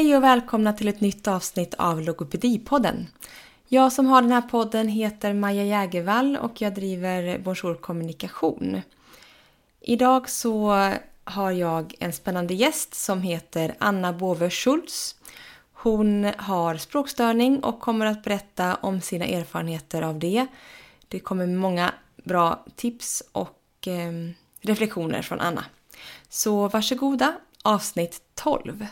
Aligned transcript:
Hej 0.00 0.16
och 0.16 0.22
välkomna 0.22 0.72
till 0.72 0.88
ett 0.88 1.00
nytt 1.00 1.28
avsnitt 1.28 1.74
av 1.74 2.00
Logopedipodden. 2.00 3.06
Jag 3.68 3.92
som 3.92 4.06
har 4.06 4.22
den 4.22 4.32
här 4.32 4.42
podden 4.42 4.88
heter 4.88 5.34
Maja 5.34 5.64
Jägervall 5.64 6.36
och 6.36 6.60
jag 6.60 6.74
driver 6.74 7.38
Bonjour 7.38 7.74
Kommunikation. 7.74 8.82
Idag 9.80 10.28
så 10.28 10.88
har 11.24 11.50
jag 11.50 11.94
en 11.98 12.12
spännande 12.12 12.54
gäst 12.54 12.94
som 12.94 13.22
heter 13.22 13.74
Anna 13.78 14.12
Båve 14.12 14.50
Schultz. 14.50 15.16
Hon 15.72 16.30
har 16.36 16.76
språkstörning 16.76 17.64
och 17.64 17.80
kommer 17.80 18.06
att 18.06 18.22
berätta 18.22 18.74
om 18.74 19.00
sina 19.00 19.24
erfarenheter 19.24 20.02
av 20.02 20.18
det. 20.18 20.46
Det 21.08 21.20
kommer 21.20 21.46
många 21.46 21.94
bra 22.24 22.64
tips 22.76 23.22
och 23.32 23.88
eh, 23.88 24.32
reflektioner 24.60 25.22
från 25.22 25.40
Anna. 25.40 25.64
Så 26.28 26.68
varsågoda, 26.68 27.34
avsnitt 27.62 28.22
12. 28.34 28.86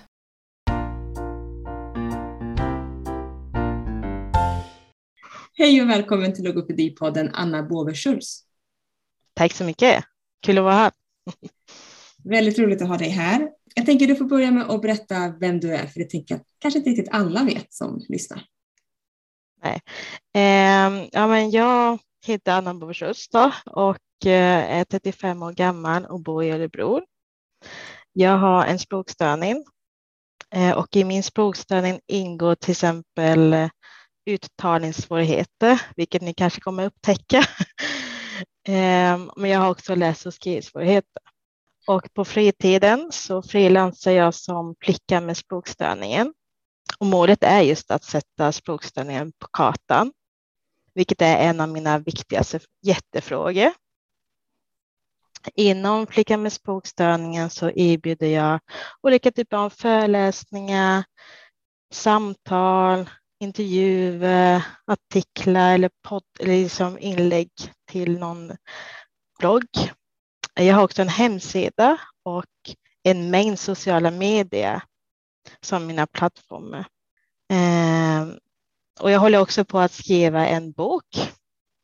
Hej 5.60 5.82
och 5.82 5.88
välkommen 5.88 6.34
till 6.34 6.44
Logopedipodden 6.44 7.30
Anna 7.34 7.62
Båve 7.62 7.94
Schultz. 7.94 8.40
Tack 9.34 9.52
så 9.52 9.64
mycket. 9.64 10.04
Kul 10.42 10.58
att 10.58 10.64
vara 10.64 10.74
här. 10.74 10.92
Väldigt 12.24 12.58
roligt 12.58 12.82
att 12.82 12.88
ha 12.88 12.96
dig 12.96 13.08
här. 13.08 13.50
Jag 13.74 13.86
tänker 13.86 14.06
du 14.06 14.16
får 14.16 14.24
börja 14.24 14.50
med 14.50 14.70
att 14.70 14.82
berätta 14.82 15.34
vem 15.40 15.60
du 15.60 15.74
är, 15.74 15.86
för 15.86 16.00
det 16.00 16.10
tänker 16.10 16.34
jag 16.34 16.44
kanske 16.58 16.78
inte 16.78 16.90
riktigt 16.90 17.08
alla 17.10 17.44
vet 17.44 17.72
som 17.72 18.00
lyssnar. 18.08 18.44
Nej. 19.62 19.80
Eh, 20.34 21.08
ja, 21.12 21.26
men 21.26 21.50
jag 21.50 21.98
heter 22.26 22.52
Anna 22.52 22.74
Båve 22.74 22.94
Schultz 22.94 23.28
och 23.66 24.26
eh, 24.26 24.78
är 24.78 24.84
35 24.84 25.42
år 25.42 25.52
gammal 25.52 26.04
och 26.04 26.20
bor 26.20 26.44
i 26.44 26.50
Örebro. 26.50 27.02
Jag 28.12 28.38
har 28.38 28.64
en 28.64 28.78
språkstörning 28.78 29.64
eh, 30.54 30.78
och 30.78 30.96
i 30.96 31.04
min 31.04 31.22
språkstörning 31.22 32.00
ingår 32.06 32.54
till 32.54 32.70
exempel 32.70 33.68
uttalningssvårigheter, 34.28 35.82
vilket 35.96 36.22
ni 36.22 36.34
kanske 36.34 36.60
kommer 36.60 36.84
upptäcka. 36.86 37.44
Ehm, 38.68 39.30
men 39.36 39.50
jag 39.50 39.60
har 39.60 39.70
också 39.70 39.94
läs 39.94 40.26
och 40.26 40.34
skrivsvårigheter. 40.34 41.22
Och 41.86 42.14
på 42.14 42.24
fritiden 42.24 43.08
så 43.12 43.42
frilansar 43.42 44.12
jag 44.12 44.34
som 44.34 44.74
flicka 44.80 45.20
med 45.20 45.36
språkstörningen. 45.36 46.34
Och 46.98 47.06
målet 47.06 47.42
är 47.42 47.60
just 47.60 47.90
att 47.90 48.04
sätta 48.04 48.52
språkstörningen 48.52 49.32
på 49.32 49.48
kartan, 49.52 50.12
vilket 50.94 51.22
är 51.22 51.36
en 51.36 51.60
av 51.60 51.68
mina 51.68 51.98
viktigaste 51.98 52.60
jättefrågor. 52.82 53.72
Inom 55.54 56.06
Flicka 56.06 56.36
med 56.36 56.52
språkstörningen 56.52 57.50
så 57.50 57.70
erbjuder 57.70 58.26
jag 58.26 58.60
olika 59.02 59.30
typer 59.30 59.56
av 59.56 59.70
föreläsningar, 59.70 61.04
samtal, 61.92 63.10
intervjuer, 63.40 64.66
artiklar 64.86 65.74
eller, 65.74 65.90
podd, 66.08 66.22
eller 66.40 66.62
liksom 66.62 66.98
inlägg 66.98 67.50
till 67.90 68.18
någon 68.18 68.52
blogg. 69.38 69.68
Jag 70.54 70.74
har 70.74 70.84
också 70.84 71.02
en 71.02 71.08
hemsida 71.08 72.00
och 72.22 72.44
en 73.02 73.30
mängd 73.30 73.58
sociala 73.58 74.10
medier 74.10 74.82
som 75.60 75.86
mina 75.86 76.06
plattformar. 76.06 76.86
Ehm, 77.52 78.38
och 79.00 79.10
jag 79.10 79.20
håller 79.20 79.40
också 79.40 79.64
på 79.64 79.78
att 79.78 79.92
skriva 79.92 80.46
en 80.46 80.72
bok. 80.72 81.32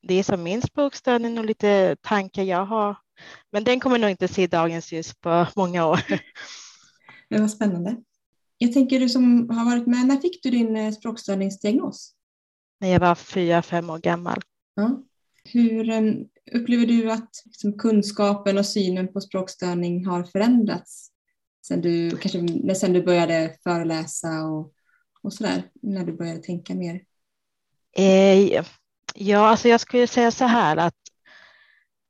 Det 0.02 0.14
är 0.14 0.22
som 0.22 0.42
min 0.42 0.62
språkstörning 0.62 1.38
och 1.38 1.44
lite 1.44 1.96
tankar 2.02 2.42
jag 2.42 2.64
har. 2.66 2.96
Men 3.52 3.64
den 3.64 3.80
kommer 3.80 3.98
nog 3.98 4.10
inte 4.10 4.28
se 4.28 4.46
dagens 4.46 4.92
ljus 4.92 5.14
på 5.14 5.46
många 5.56 5.86
år. 5.86 6.00
Det 7.28 7.40
var 7.40 7.48
spännande. 7.48 7.96
Jag 8.58 8.72
tänker 8.72 9.00
du 9.00 9.08
som 9.08 9.50
har 9.50 9.64
varit 9.64 9.86
med, 9.86 10.06
när 10.06 10.16
fick 10.16 10.42
du 10.42 10.50
din 10.50 10.76
eh, 10.76 10.92
språkstörningsdiagnos? 10.92 12.14
När 12.80 12.88
jag 12.88 13.00
var 13.00 13.14
fyra, 13.14 13.62
fem 13.62 13.90
år 13.90 13.98
gammal. 13.98 14.40
Ja. 14.74 15.02
Hur 15.44 15.90
um, 15.90 16.28
upplever 16.52 16.86
du 16.86 17.10
att 17.10 17.30
liksom, 17.44 17.78
kunskapen 17.78 18.58
och 18.58 18.66
synen 18.66 19.12
på 19.12 19.20
språkstörning 19.20 20.06
har 20.06 20.24
förändrats 20.24 21.10
sen 21.66 21.80
du, 21.80 22.10
kanske, 22.10 22.74
sen 22.74 22.92
du 22.92 23.02
började 23.02 23.56
föreläsa 23.62 24.44
och, 24.44 24.72
och 25.22 25.32
sådär, 25.32 25.62
när 25.82 26.04
du 26.04 26.12
började 26.12 26.42
tänka 26.42 26.74
mer? 26.74 27.00
Eh, 27.96 28.64
ja, 29.14 29.48
alltså 29.48 29.68
jag 29.68 29.80
skulle 29.80 30.06
säga 30.06 30.30
så 30.30 30.44
här 30.44 30.76
att 30.76 30.94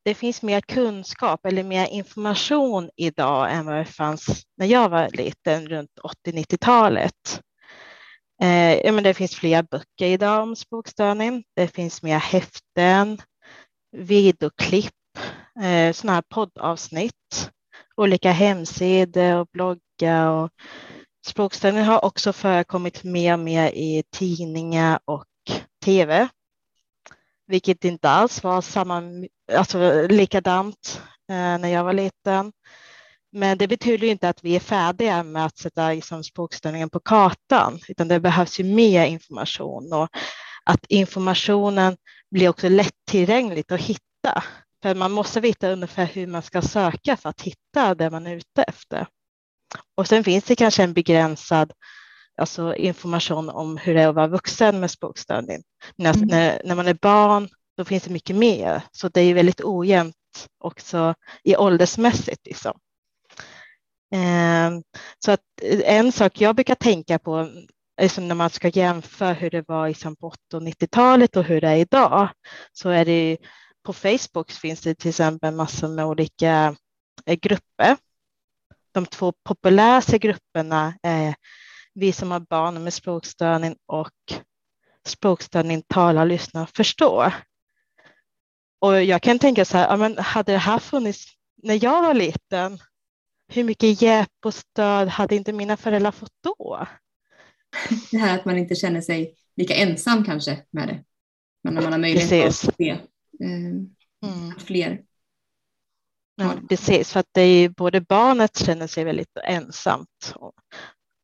det 0.04 0.14
finns 0.14 0.42
mer 0.42 0.60
kunskap 0.60 1.46
eller 1.46 1.62
mer 1.62 1.86
information 1.86 2.90
idag 2.96 3.52
än 3.52 3.66
vad 3.66 3.76
det 3.76 3.84
fanns 3.84 4.42
när 4.56 4.66
jag 4.66 4.88
var 4.88 5.08
liten 5.08 5.68
runt 5.68 5.90
80-90-talet. 6.26 7.40
Eh, 8.42 8.94
det 9.02 9.14
finns 9.14 9.34
fler 9.34 9.62
böcker 9.62 10.06
idag 10.06 10.42
om 10.42 10.56
språkstörning. 10.56 11.44
Det 11.56 11.68
finns 11.68 12.02
mer 12.02 12.18
häften, 12.18 13.18
videoklipp, 13.96 14.94
eh, 15.62 15.92
sådana 15.92 16.14
här 16.14 16.22
poddavsnitt, 16.28 17.50
olika 17.96 18.30
hemsidor 18.30 19.34
och 19.34 19.48
bloggar. 19.52 20.28
Och 20.30 20.50
språkstörning 21.26 21.84
har 21.84 22.04
också 22.04 22.32
förekommit 22.32 23.04
mer 23.04 23.32
och 23.32 23.38
mer 23.38 23.70
i 23.70 24.02
tidningar 24.10 25.00
och 25.04 25.26
tv 25.84 26.28
vilket 27.46 27.84
inte 27.84 28.08
alls 28.08 28.42
var 28.42 28.60
samma, 28.60 29.02
alltså 29.52 30.06
likadant 30.06 31.02
eh, 31.30 31.58
när 31.58 31.68
jag 31.68 31.84
var 31.84 31.92
liten. 31.92 32.52
Men 33.32 33.58
det 33.58 33.68
betyder 33.68 34.06
inte 34.06 34.28
att 34.28 34.44
vi 34.44 34.56
är 34.56 34.60
färdiga 34.60 35.22
med 35.22 35.46
att 35.46 35.58
sätta 35.58 35.90
liksom, 35.90 36.24
språkstörningen 36.24 36.90
på 36.90 37.00
kartan, 37.00 37.78
utan 37.88 38.08
det 38.08 38.20
behövs 38.20 38.60
ju 38.60 38.64
mer 38.64 39.06
information 39.06 39.92
och 39.92 40.08
att 40.64 40.86
informationen 40.88 41.96
blir 42.30 42.48
också 42.48 42.68
lättillgängligt 42.68 43.72
att 43.72 43.80
hitta. 43.80 44.44
För 44.82 44.94
man 44.94 45.12
måste 45.12 45.40
veta 45.40 45.70
ungefär 45.70 46.06
hur 46.06 46.26
man 46.26 46.42
ska 46.42 46.62
söka 46.62 47.16
för 47.16 47.28
att 47.28 47.40
hitta 47.40 47.94
det 47.94 48.10
man 48.10 48.26
är 48.26 48.36
ute 48.36 48.62
efter. 48.62 49.06
Och 49.94 50.06
sen 50.06 50.24
finns 50.24 50.44
det 50.44 50.56
kanske 50.56 50.82
en 50.82 50.92
begränsad 50.92 51.72
alltså 52.36 52.74
information 52.74 53.48
om 53.48 53.76
hur 53.76 53.94
det 53.94 54.02
är 54.02 54.08
att 54.08 54.14
vara 54.14 54.26
vuxen 54.26 54.80
med 54.80 54.90
språkstörning. 54.90 55.62
Mm. 55.98 56.20
när, 56.20 56.62
när, 56.64 56.74
man 56.74 56.88
är 56.88 56.98
barn, 57.02 57.48
då 57.76 57.84
finns 57.84 58.02
det 58.02 58.10
mycket 58.10 58.36
mer, 58.36 58.82
så 58.92 59.08
det 59.08 59.20
är 59.20 59.34
väldigt 59.34 59.60
ojämnt 59.64 60.16
också 60.58 61.14
i 61.42 61.56
åldersmässigt. 61.56 62.46
Liksom. 62.46 62.78
Ehm, 64.14 64.82
så 65.18 65.32
att 65.32 65.40
eh, 65.62 65.96
en 65.96 66.12
sak 66.12 66.40
jag 66.40 66.54
brukar 66.54 66.74
tänka 66.74 67.18
på 67.18 67.50
liksom 68.00 68.28
när 68.28 68.34
man 68.34 68.50
ska 68.50 68.68
jämföra 68.68 69.32
hur 69.32 69.50
det 69.50 69.68
var 69.68 69.88
liksom 69.88 70.16
på 70.16 70.26
80 70.26 70.56
och 70.56 70.62
90-talet 70.62 71.36
och 71.36 71.44
hur 71.44 71.60
det 71.60 71.68
är 71.68 71.76
idag, 71.76 72.28
så 72.72 72.88
är 72.88 73.04
det 73.04 73.36
på 73.82 73.92
Facebook 73.92 74.50
finns 74.50 74.80
det 74.80 74.94
till 74.94 75.08
exempel 75.08 75.54
massor 75.54 75.88
med 75.88 76.06
olika 76.06 76.76
eh, 77.26 77.34
grupper. 77.34 77.96
De 78.92 79.06
två 79.06 79.32
populäraste 79.32 80.18
grupperna 80.18 80.94
är 81.02 81.34
vi 81.94 82.12
som 82.12 82.30
har 82.30 82.40
barn 82.40 82.84
med 82.84 82.94
språkstörning 82.94 83.76
och 83.86 84.10
språkstörning 85.06 85.82
talar, 85.82 86.26
lyssnar, 86.26 86.66
förstår. 86.66 87.34
Och 88.84 89.02
jag 89.02 89.22
kan 89.22 89.38
tänka 89.38 89.64
så 89.64 89.76
här, 89.76 89.88
ja, 89.88 89.96
men 89.96 90.18
hade 90.18 90.52
det 90.52 90.58
här 90.58 90.78
funnits 90.78 91.26
när 91.62 91.84
jag 91.84 92.02
var 92.02 92.14
liten, 92.14 92.78
hur 93.48 93.64
mycket 93.64 94.02
hjälp 94.02 94.28
och 94.44 94.54
stöd 94.54 95.08
hade 95.08 95.36
inte 95.36 95.52
mina 95.52 95.76
föräldrar 95.76 96.10
fått 96.10 96.32
då? 96.42 96.86
Det 98.10 98.18
här 98.18 98.38
att 98.38 98.44
man 98.44 98.58
inte 98.58 98.74
känner 98.74 99.00
sig 99.00 99.34
lika 99.56 99.74
ensam 99.74 100.24
kanske 100.24 100.62
med 100.70 100.88
det. 100.88 101.04
Men 101.62 101.74
när 101.74 101.82
man 101.82 101.92
har 101.92 101.98
möjlighet 101.98 102.30
precis. 102.30 102.68
att 102.68 102.76
se 102.76 102.90
eh, 102.90 102.98
mm. 104.30 104.58
fler. 104.58 105.02
Ja, 106.36 106.54
precis, 106.68 107.12
för 107.12 107.20
att 107.20 107.30
det 107.32 107.40
är 107.40 107.68
både 107.68 108.00
barnet 108.00 108.58
känner 108.58 108.86
sig 108.86 109.04
väldigt 109.04 109.36
ensamt 109.44 110.34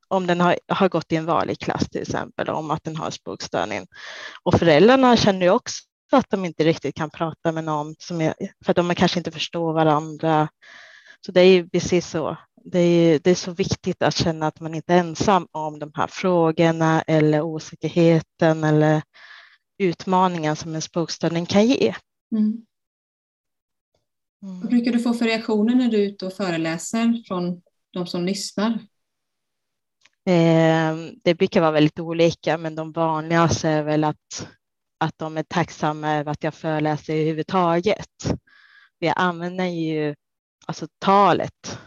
om 0.09 0.27
den 0.27 0.41
har, 0.41 0.59
har 0.69 0.89
gått 0.89 1.13
i 1.13 1.17
en 1.17 1.27
vanlig 1.27 1.59
klass 1.59 1.89
till 1.89 2.03
exempel, 2.03 2.49
om 2.49 2.71
att 2.71 2.85
den 2.85 2.97
har 2.97 3.11
språkstörning. 3.11 3.87
Och 4.43 4.55
föräldrarna 4.55 5.17
känner 5.17 5.47
ju 5.47 5.51
också 5.51 5.90
att 6.17 6.31
de 6.31 6.45
inte 6.45 6.65
riktigt 6.65 6.95
kan 6.95 7.11
prata 7.11 7.53
med 7.53 7.65
någon, 7.65 7.95
som 7.99 8.21
är, 8.21 8.35
för 8.65 8.73
att 8.73 8.77
de 8.77 8.95
kanske 8.95 9.21
inte 9.21 9.31
förstår 9.31 9.73
varandra. 9.73 10.49
Så 11.27 11.33
det 11.33 11.41
är 11.41 11.53
ju 11.53 11.69
precis 11.69 12.07
så. 12.07 12.37
Det 12.65 12.79
är, 12.79 13.19
det 13.19 13.31
är 13.31 13.35
så 13.35 13.53
viktigt 13.53 14.03
att 14.03 14.17
känna 14.17 14.47
att 14.47 14.61
man 14.61 14.75
inte 14.75 14.95
är 14.95 14.99
ensam 14.99 15.47
om 15.51 15.79
de 15.79 15.93
här 15.95 16.07
frågorna 16.07 17.03
eller 17.03 17.43
osäkerheten 17.43 18.65
eller 18.65 19.03
utmaningen 19.79 20.57
som 20.57 20.75
en 20.75 20.83
språkstörning 20.83 21.47
kan 21.47 21.67
ge. 21.67 21.95
Mm. 22.33 22.67
Mm. 24.43 24.61
Vad 24.61 24.71
brukar 24.71 24.93
du 24.93 24.99
få 24.99 25.15
för 25.15 25.25
reaktioner 25.25 25.75
när 25.75 25.89
du 25.89 25.97
är 26.03 26.09
ute 26.09 26.27
och 26.27 26.33
föreläser 26.33 27.25
från 27.29 27.63
de 27.93 28.07
som 28.07 28.25
lyssnar? 28.25 28.71
Eh, 30.27 30.97
det 31.25 31.35
brukar 31.35 31.61
vara 31.61 31.71
väldigt 31.71 32.01
olika, 32.01 32.59
men 32.59 32.75
de 32.75 32.93
vanligaste 32.93 33.69
är 33.69 33.83
väl 33.83 34.05
att, 34.05 34.49
att 35.01 35.19
de 35.19 35.37
är 35.37 35.43
tacksamma 35.43 36.17
över 36.17 36.33
att 36.33 36.45
jag 36.45 36.55
föreläser 36.55 37.15
överhuvudtaget. 37.15 38.33
Jag 38.99 39.15
använder 39.17 39.65
ju 39.65 40.15
alltså 40.67 40.87
talet 40.99 41.79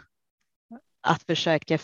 att 1.01 1.23
försöka 1.23 1.79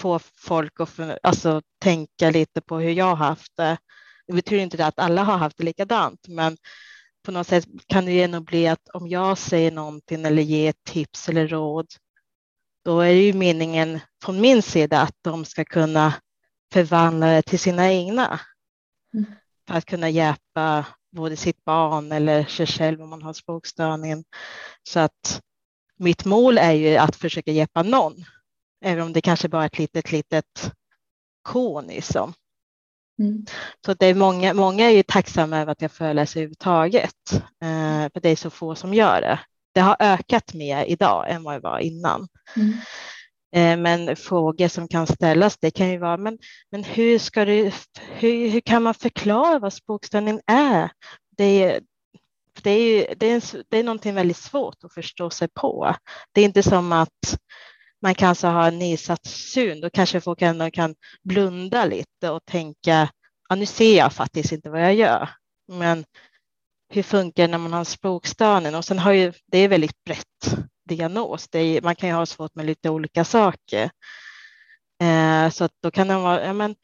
få 0.00 0.18
folk 0.18 0.80
att 0.80 0.90
för, 0.90 1.18
alltså, 1.22 1.62
tänka 1.78 2.30
lite 2.30 2.60
på 2.60 2.78
hur 2.78 2.90
jag 2.90 3.04
har 3.04 3.26
haft 3.26 3.56
det. 3.56 3.78
Det 4.26 4.32
betyder 4.32 4.62
inte 4.62 4.86
att 4.86 4.98
alla 4.98 5.24
har 5.24 5.38
haft 5.38 5.56
det 5.56 5.64
likadant, 5.64 6.28
men 6.28 6.56
på 7.22 7.32
något 7.32 7.46
sätt 7.46 7.64
kan 7.86 8.04
det 8.04 8.12
ju 8.12 8.22
ändå 8.22 8.40
bli 8.40 8.68
att 8.68 8.88
om 8.88 9.08
jag 9.08 9.38
säger 9.38 9.72
någonting 9.72 10.24
eller 10.24 10.42
ger 10.42 10.74
tips 10.84 11.28
eller 11.28 11.48
råd, 11.48 11.86
då 12.84 13.00
är 13.00 13.14
det 13.14 13.22
ju 13.22 13.32
meningen 13.32 14.00
från 14.24 14.40
min 14.40 14.62
sida 14.62 15.00
att 15.00 15.16
de 15.20 15.44
ska 15.44 15.64
kunna 15.64 16.14
förvandla 16.72 17.26
det 17.26 17.42
till 17.42 17.58
sina 17.58 17.92
egna. 17.92 18.40
Mm. 19.14 19.32
Att 19.72 19.84
kunna 19.84 20.08
hjälpa 20.08 20.86
både 21.16 21.36
sitt 21.36 21.64
barn 21.64 22.12
eller 22.12 22.44
sig 22.44 22.66
själv 22.66 23.02
om 23.02 23.10
man 23.10 23.22
har 23.22 23.32
språkstörningen. 23.32 24.24
Så 24.82 25.00
att 25.00 25.40
mitt 25.98 26.24
mål 26.24 26.58
är 26.58 26.72
ju 26.72 26.96
att 26.96 27.16
försöka 27.16 27.50
hjälpa 27.50 27.82
någon, 27.82 28.24
även 28.84 29.04
om 29.04 29.12
det 29.12 29.20
kanske 29.20 29.48
bara 29.48 29.62
är 29.62 29.66
ett 29.66 29.78
litet, 29.78 30.12
litet 30.12 30.72
korn 31.42 31.86
liksom. 31.86 32.32
Mm. 33.18 33.46
Så 33.86 33.94
det 33.94 34.06
är 34.06 34.14
många, 34.14 34.54
många 34.54 34.90
är 34.90 34.90
ju 34.90 35.02
tacksamma 35.02 35.58
över 35.58 35.72
att 35.72 35.82
jag 35.82 35.92
föreläser 35.92 36.40
överhuvudtaget, 36.40 37.32
eh, 37.62 38.12
för 38.12 38.20
det 38.20 38.28
är 38.28 38.36
så 38.36 38.50
få 38.50 38.74
som 38.74 38.94
gör 38.94 39.20
det. 39.20 39.40
Det 39.74 39.80
har 39.80 39.96
ökat 40.00 40.54
mer 40.54 40.84
idag 40.84 41.30
än 41.30 41.42
vad 41.42 41.54
det 41.54 41.60
var 41.60 41.78
innan. 41.78 42.28
Mm. 42.56 42.72
Eh, 43.52 43.76
men 43.76 44.16
frågor 44.16 44.68
som 44.68 44.88
kan 44.88 45.06
ställas, 45.06 45.58
det 45.58 45.70
kan 45.70 45.90
ju 45.90 45.98
vara, 45.98 46.16
men, 46.16 46.38
men 46.70 46.84
hur, 46.84 47.18
ska 47.18 47.44
du, 47.44 47.70
hur, 48.10 48.48
hur 48.48 48.60
kan 48.60 48.82
man 48.82 48.94
förklara 48.94 49.58
vad 49.58 49.72
språkstörning 49.72 50.40
är? 50.46 50.90
Det 51.36 51.62
är, 51.62 51.80
det 52.62 52.70
är, 52.70 53.14
det, 53.14 53.26
är, 53.26 53.62
det 53.68 53.78
är 53.78 53.84
någonting 53.84 54.14
väldigt 54.14 54.36
svårt 54.36 54.84
att 54.84 54.94
förstå 54.94 55.30
sig 55.30 55.48
på. 55.54 55.96
Det 56.32 56.40
är 56.40 56.44
inte 56.44 56.62
som 56.62 56.92
att 56.92 57.38
man 58.02 58.14
kanske 58.14 58.46
har 58.46 58.68
en 58.68 58.78
nedsatt 58.78 59.26
syn, 59.26 59.80
då 59.80 59.90
kanske 59.90 60.20
folk 60.20 60.42
ändå 60.42 60.70
kan 60.70 60.94
blunda 61.22 61.84
lite 61.84 62.30
och 62.30 62.44
tänka, 62.44 63.08
ja, 63.48 63.56
nu 63.56 63.66
ser 63.66 63.96
jag 63.96 64.12
faktiskt 64.12 64.52
inte 64.52 64.70
vad 64.70 64.82
jag 64.82 64.94
gör. 64.94 65.28
Men 65.68 66.04
hur 66.88 67.02
funkar 67.02 67.42
det 67.42 67.50
när 67.50 67.58
man 67.58 67.72
har 67.72 67.78
en 67.78 67.84
språkstörning? 67.84 68.74
Och 68.74 68.84
sen 68.84 68.98
har 68.98 69.12
ju, 69.12 69.32
det 69.46 69.58
är 69.58 69.68
väldigt 69.68 70.04
brett 70.04 70.56
diagnos. 70.96 71.48
Är, 71.52 71.82
man 71.82 71.96
kan 71.96 72.08
ju 72.08 72.14
ha 72.14 72.26
svårt 72.26 72.54
med 72.54 72.66
lite 72.66 72.90
olika 72.90 73.24
saker. 73.24 73.90
Eh, 75.02 75.50
så 75.50 75.64
att 75.64 75.72
då 75.82 75.90
kan 75.90 76.08
det 76.08 76.14
vara, 76.14 76.46
ja, 76.46 76.52
men, 76.52 76.74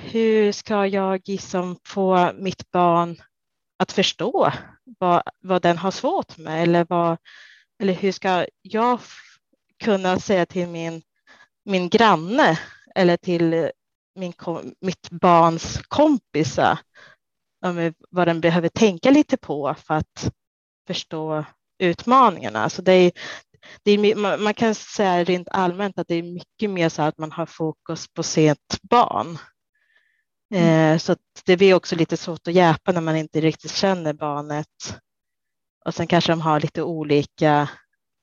hur 0.00 0.52
ska 0.52 0.86
jag 0.86 1.20
liksom 1.28 1.78
få 1.86 2.32
mitt 2.32 2.70
barn 2.70 3.16
att 3.78 3.92
förstå 3.92 4.52
vad, 4.98 5.22
vad 5.40 5.62
den 5.62 5.78
har 5.78 5.90
svårt 5.90 6.38
med 6.38 6.62
eller, 6.62 6.86
vad, 6.88 7.18
eller 7.82 7.92
hur 7.92 8.12
ska 8.12 8.46
jag 8.62 9.00
kunna 9.84 10.18
säga 10.18 10.46
till 10.46 10.68
min, 10.68 11.02
min 11.64 11.88
granne 11.88 12.58
eller 12.94 13.16
till 13.16 13.52
eh, 13.52 13.68
min, 14.14 14.32
mitt 14.80 15.10
barns 15.10 15.80
kompisar 15.88 16.78
vad 18.10 18.28
den 18.28 18.40
behöver 18.40 18.68
tänka 18.68 19.10
lite 19.10 19.36
på 19.36 19.74
för 19.74 19.94
att 19.94 20.30
förstå 20.86 21.44
utmaningarna. 21.78 22.70
Så 22.70 22.82
det 22.82 22.92
är, 22.92 23.12
det 23.82 23.90
är, 23.90 24.38
man 24.38 24.54
kan 24.54 24.74
säga 24.74 25.24
rent 25.24 25.48
allmänt 25.50 25.98
att 25.98 26.08
det 26.08 26.14
är 26.14 26.22
mycket 26.22 26.70
mer 26.70 26.88
så 26.88 27.02
att 27.02 27.18
man 27.18 27.32
har 27.32 27.46
fokus 27.46 28.08
på 28.08 28.22
sitt 28.22 28.78
barn. 28.82 29.38
Mm. 30.54 30.92
Eh, 30.92 30.98
så 30.98 31.16
det 31.44 31.56
blir 31.56 31.74
också 31.74 31.96
lite 31.96 32.16
svårt 32.16 32.48
att 32.48 32.54
hjälpa 32.54 32.92
när 32.92 33.00
man 33.00 33.16
inte 33.16 33.40
riktigt 33.40 33.72
känner 33.72 34.12
barnet. 34.12 35.00
Och 35.84 35.94
sen 35.94 36.06
kanske 36.06 36.32
de 36.32 36.40
har 36.40 36.60
lite 36.60 36.82
olika 36.82 37.68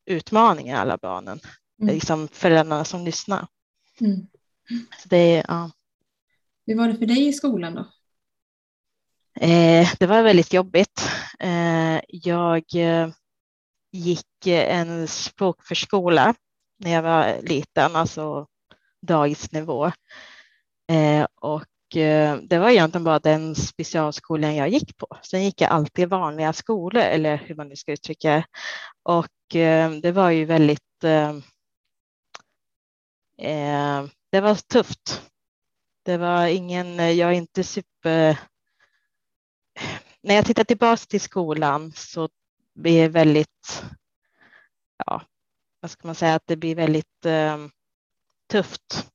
utmaningar, 0.06 0.82
alla 0.82 0.98
barnen. 0.98 1.40
Mm. 1.82 1.94
Liksom 1.94 2.28
föräldrarna 2.28 2.86
som 2.86 3.06
lyssnar. 3.06 3.48
Mm. 4.02 4.28
Så 5.02 5.10
det, 5.10 5.44
ja. 5.48 5.72
Hur 6.66 6.76
var 6.78 6.88
det 6.88 6.98
för 6.98 7.06
dig 7.06 7.28
i 7.28 7.34
skolan 7.34 7.76
då? 7.76 7.86
Eh, 9.40 9.90
det 10.00 10.08
var 10.08 10.24
väldigt 10.24 10.54
jobbigt. 10.54 11.10
Eh, 11.40 12.02
jag 12.08 12.64
eh, 12.76 13.10
gick 13.94 14.48
eh, 14.48 14.80
en 14.80 15.08
språkförskola 15.08 16.36
när 16.80 16.92
jag 16.92 17.02
var 17.02 17.42
liten, 17.42 17.96
alltså 17.96 18.48
dagisnivå. 19.02 19.86
Eh, 20.92 21.28
och 21.36 21.98
eh, 21.98 22.38
det 22.38 22.60
var 22.60 22.70
egentligen 22.70 23.04
bara 23.04 23.20
den 23.20 23.56
specialskolan 23.56 24.56
jag 24.56 24.70
gick 24.70 24.98
på. 24.98 25.08
Sen 25.24 25.44
gick 25.44 25.62
jag 25.62 25.72
alltid 25.72 26.10
vanliga 26.10 26.54
skolor, 26.54 27.02
eller 27.02 27.38
hur 27.38 27.56
man 27.56 27.70
nu 27.70 27.76
ska 27.76 27.92
uttrycka 27.92 28.32
det. 28.32 28.46
Och 29.04 29.56
eh, 29.56 29.92
det 29.92 30.12
var 30.12 30.30
ju 30.30 30.46
väldigt 30.46 31.04
eh, 31.04 31.30
eh, 33.38 34.06
det 34.32 34.42
var 34.42 34.56
tufft. 34.56 35.22
Det 36.06 36.18
var 36.18 36.48
ingen, 36.48 37.18
jag 37.18 37.30
är 37.30 37.32
inte 37.32 37.64
super... 37.64 38.40
När 40.22 40.36
jag 40.36 40.46
tittar 40.46 40.64
tillbaka 40.64 40.98
till 40.98 41.22
skolan 41.22 41.92
så 41.96 42.30
blir 42.74 43.10
väldigt, 43.10 43.84
ja, 45.06 45.22
vad 45.80 45.92
ska 45.92 46.08
man 46.08 46.16
säga, 46.16 46.36
att 46.36 46.48
det 46.48 46.56
blir 46.56 46.76
väldigt 46.76 47.26
eh, 47.26 47.58
tufft. 48.52 49.10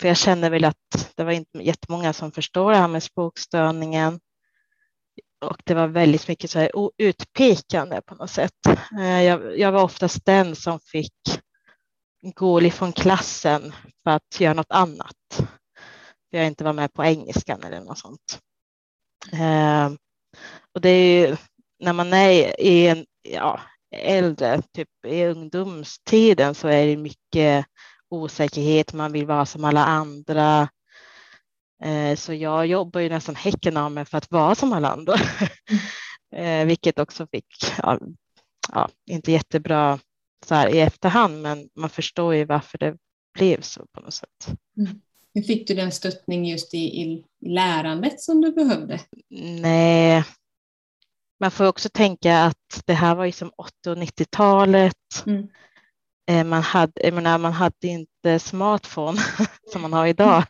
För 0.00 0.08
jag 0.08 0.16
känner 0.16 0.50
väl 0.50 0.64
att 0.64 1.12
det 1.16 1.24
var 1.24 1.32
inte 1.32 1.58
jättemånga 1.58 2.12
som 2.12 2.32
förstår 2.32 2.70
det 2.70 2.76
här 2.76 2.88
med 2.88 3.02
språkstörningen. 3.02 4.20
Och 5.40 5.62
det 5.64 5.74
var 5.74 5.86
väldigt 5.86 6.28
mycket 6.28 6.50
så 6.50 6.58
här 6.58 6.70
utpekande 6.98 8.00
på 8.06 8.14
något 8.14 8.30
sätt. 8.30 8.66
Eh, 8.98 9.22
jag, 9.22 9.58
jag 9.58 9.72
var 9.72 9.82
oftast 9.82 10.24
den 10.24 10.56
som 10.56 10.80
fick 10.80 11.12
gå 12.34 12.62
ifrån 12.62 12.92
klassen 12.92 13.74
för 14.02 14.10
att 14.10 14.40
göra 14.40 14.54
något 14.54 14.70
annat. 14.70 15.16
För 16.30 16.38
jag 16.38 16.46
inte 16.46 16.64
var 16.64 16.72
med 16.72 16.92
på 16.92 17.04
engelskan 17.04 17.62
eller 17.62 17.80
något 17.80 17.98
sånt. 17.98 18.40
Eh, 19.32 19.90
och 20.72 20.80
det 20.80 20.88
är 20.88 21.28
ju 21.28 21.36
när 21.84 21.92
man 21.92 22.12
är 22.12 22.60
i 22.60 22.86
en 22.86 23.06
ja, 23.22 23.60
äldre, 23.96 24.62
typ 24.72 24.88
i 25.06 25.24
ungdomstiden 25.24 26.54
så 26.54 26.68
är 26.68 26.86
det 26.86 26.96
mycket 26.96 27.66
osäkerhet, 28.08 28.92
man 28.92 29.12
vill 29.12 29.26
vara 29.26 29.46
som 29.46 29.64
alla 29.64 29.84
andra. 29.84 30.68
Eh, 31.82 32.16
så 32.16 32.34
jag 32.34 32.66
jobbar 32.66 33.00
ju 33.00 33.08
nästan 33.08 33.34
häcken 33.34 33.76
av 33.76 33.92
mig 33.92 34.04
för 34.04 34.18
att 34.18 34.30
vara 34.30 34.54
som 34.54 34.72
alla 34.72 34.88
andra, 34.88 35.14
eh, 36.36 36.66
vilket 36.66 36.98
också 36.98 37.26
fick, 37.26 37.46
ja, 37.78 37.98
ja, 38.72 38.88
inte 39.10 39.32
jättebra 39.32 39.98
så 40.46 40.54
här 40.54 40.74
i 40.74 40.80
efterhand, 40.80 41.42
men 41.42 41.68
man 41.74 41.90
förstår 41.90 42.34
ju 42.34 42.44
varför 42.44 42.78
det 42.78 42.96
blev 43.34 43.60
så 43.60 43.86
på 43.92 44.00
något 44.00 44.14
sätt. 44.14 44.48
Mm. 44.76 45.00
Hur 45.34 45.42
fick 45.42 45.68
du 45.68 45.74
den 45.74 45.92
stöttning 45.92 46.46
just 46.46 46.74
i, 46.74 46.78
i 46.78 47.24
lärandet 47.40 48.20
som 48.20 48.40
du 48.40 48.52
behövde? 48.52 49.00
Nej, 49.60 50.24
man 51.40 51.50
får 51.50 51.66
också 51.66 51.88
tänka 51.88 52.38
att 52.38 52.82
det 52.86 52.94
här 52.94 53.14
var 53.14 53.24
ju 53.24 53.32
som 53.32 53.52
80 53.56 53.90
och 53.90 53.96
90-talet. 53.96 55.24
Mm. 55.26 55.48
Eh, 56.30 56.44
man, 56.44 56.62
hade, 56.62 56.92
jag 56.94 57.14
menar, 57.14 57.38
man 57.38 57.52
hade 57.52 57.86
inte 57.86 58.38
smartphone 58.38 59.20
som 59.72 59.82
man 59.82 59.92
har 59.92 60.06
idag. 60.06 60.44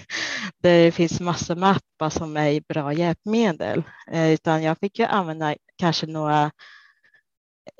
det 0.62 0.94
finns 0.94 1.20
massor 1.20 1.54
med 1.54 1.70
appar 1.70 2.10
som 2.10 2.36
är 2.36 2.62
bra 2.68 2.92
hjälpmedel, 2.92 3.82
eh, 4.10 4.30
utan 4.30 4.62
jag 4.62 4.78
fick 4.78 4.98
ju 4.98 5.04
använda 5.04 5.54
kanske 5.76 6.06
några 6.06 6.50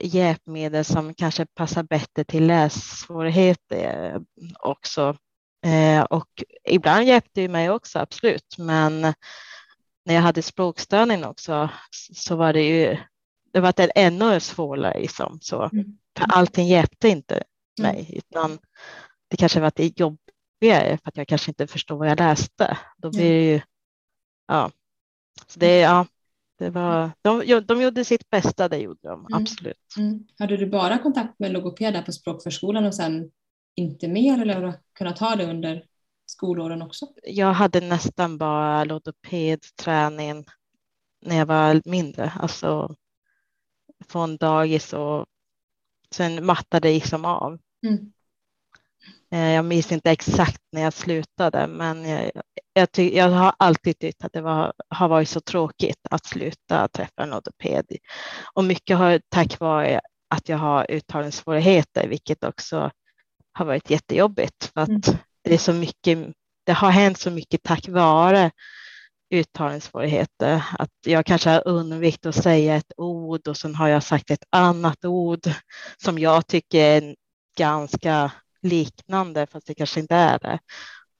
hjälpmedel 0.02 0.84
som 0.84 1.14
kanske 1.14 1.46
passar 1.46 1.82
bättre 1.82 2.24
till 2.24 2.46
lässvårigheter 2.46 4.20
också. 4.58 5.16
Eh, 5.66 6.02
och 6.02 6.44
ibland 6.64 7.04
hjälpte 7.04 7.40
det 7.40 7.48
mig 7.48 7.70
också, 7.70 7.98
absolut, 7.98 8.58
men 8.58 9.14
när 10.10 10.14
jag 10.14 10.22
hade 10.22 10.42
språkstörning 10.42 11.24
också 11.24 11.70
så 12.14 12.36
var 12.36 12.52
det 12.52 12.62
ju 12.62 12.96
det 13.52 13.60
var 13.60 13.72
det 13.76 13.90
ännu 13.94 14.40
svårare. 14.40 15.00
Liksom, 15.00 15.38
så. 15.42 15.62
Mm. 15.72 15.98
För 16.18 16.26
allting 16.28 16.66
hjälpte 16.66 17.08
inte 17.08 17.34
mm. 17.34 17.92
mig, 17.92 18.10
utan 18.16 18.58
det 19.28 19.36
kanske 19.36 19.60
var 19.60 19.72
det 19.76 20.00
jobbigare 20.00 20.98
för 20.98 21.08
att 21.08 21.16
jag 21.16 21.28
kanske 21.28 21.50
inte 21.50 21.66
förstod 21.66 21.98
vad 21.98 22.08
jag 22.08 22.18
läste. 22.18 22.78
Då 22.96 23.10
blir 23.10 23.30
det 23.30 23.52
ju, 23.52 23.60
ja. 24.48 24.70
Så 25.46 25.60
det, 25.60 25.78
ja, 25.78 26.06
det 26.58 26.70
var, 26.70 27.10
de, 27.22 27.60
de 27.66 27.82
gjorde 27.82 28.04
sitt 28.04 28.30
bästa, 28.30 28.68
det 28.68 28.78
gjorde 28.78 29.08
de, 29.08 29.20
mm. 29.20 29.42
absolut. 29.42 29.94
Mm. 29.98 30.26
Hade 30.38 30.56
du 30.56 30.66
bara 30.66 30.98
kontakt 30.98 31.38
med 31.38 31.52
logoped 31.52 32.06
på 32.06 32.12
språkförskolan 32.12 32.84
och 32.84 32.94
sen 32.94 33.30
inte 33.76 34.08
mer 34.08 34.42
eller 34.42 34.54
har 34.54 34.62
du 34.62 34.72
kunnat 34.92 35.18
ha 35.18 35.36
det 35.36 35.50
under 35.50 35.84
skolåren 36.30 36.82
också? 36.82 37.06
Jag 37.22 37.52
hade 37.52 37.80
nästan 37.80 38.38
bara 38.38 38.84
logopedträning 38.84 40.44
när 41.22 41.36
jag 41.36 41.46
var 41.46 41.82
mindre, 41.84 42.32
alltså 42.40 42.96
från 44.08 44.36
dagis 44.36 44.92
och 44.92 45.26
sen 46.14 46.46
mattade 46.46 46.88
det 46.88 46.94
liksom 46.94 47.24
av. 47.24 47.58
Mm. 47.86 48.12
Eh, 49.32 49.54
jag 49.54 49.64
minns 49.64 49.92
inte 49.92 50.10
exakt 50.10 50.62
när 50.72 50.82
jag 50.82 50.92
slutade, 50.92 51.66
men 51.66 52.04
jag, 52.04 52.30
jag, 52.72 52.92
ty, 52.92 53.16
jag 53.16 53.30
har 53.30 53.54
alltid 53.58 53.98
tyckt 53.98 54.24
att 54.24 54.32
det 54.32 54.40
var, 54.40 54.72
har 54.88 55.08
varit 55.08 55.28
så 55.28 55.40
tråkigt 55.40 56.00
att 56.10 56.26
sluta 56.26 56.88
träffa 56.88 57.22
en 57.22 57.30
logoped. 57.30 57.86
Och 58.54 58.64
mycket 58.64 58.96
har 58.96 59.20
tack 59.28 59.60
vare 59.60 60.00
att 60.28 60.48
jag 60.48 60.58
har 60.58 60.90
uttalningssvårigheter, 60.90 62.08
vilket 62.08 62.44
också 62.44 62.90
har 63.52 63.64
varit 63.64 63.90
jättejobbigt 63.90 64.64
för 64.64 64.80
att 64.80 64.88
mm. 64.88 65.02
Det 65.42 65.54
är 65.54 65.58
så 65.58 65.72
mycket. 65.72 66.18
Det 66.64 66.72
har 66.72 66.90
hänt 66.90 67.18
så 67.18 67.30
mycket 67.30 67.62
tack 67.62 67.88
vare 67.88 68.50
uttalningssvårigheter. 69.30 70.64
Att 70.78 70.90
jag 71.06 71.26
kanske 71.26 71.50
har 71.50 71.68
undvikit 71.68 72.26
att 72.26 72.42
säga 72.42 72.76
ett 72.76 72.92
ord 72.96 73.48
och 73.48 73.56
sen 73.56 73.74
har 73.74 73.88
jag 73.88 74.02
sagt 74.02 74.30
ett 74.30 74.44
annat 74.50 75.04
ord 75.04 75.50
som 76.04 76.18
jag 76.18 76.46
tycker 76.46 76.78
är 76.78 77.16
ganska 77.58 78.32
liknande, 78.62 79.46
fast 79.46 79.66
det 79.66 79.74
kanske 79.74 80.00
inte 80.00 80.14
är 80.14 80.38
det. 80.38 80.58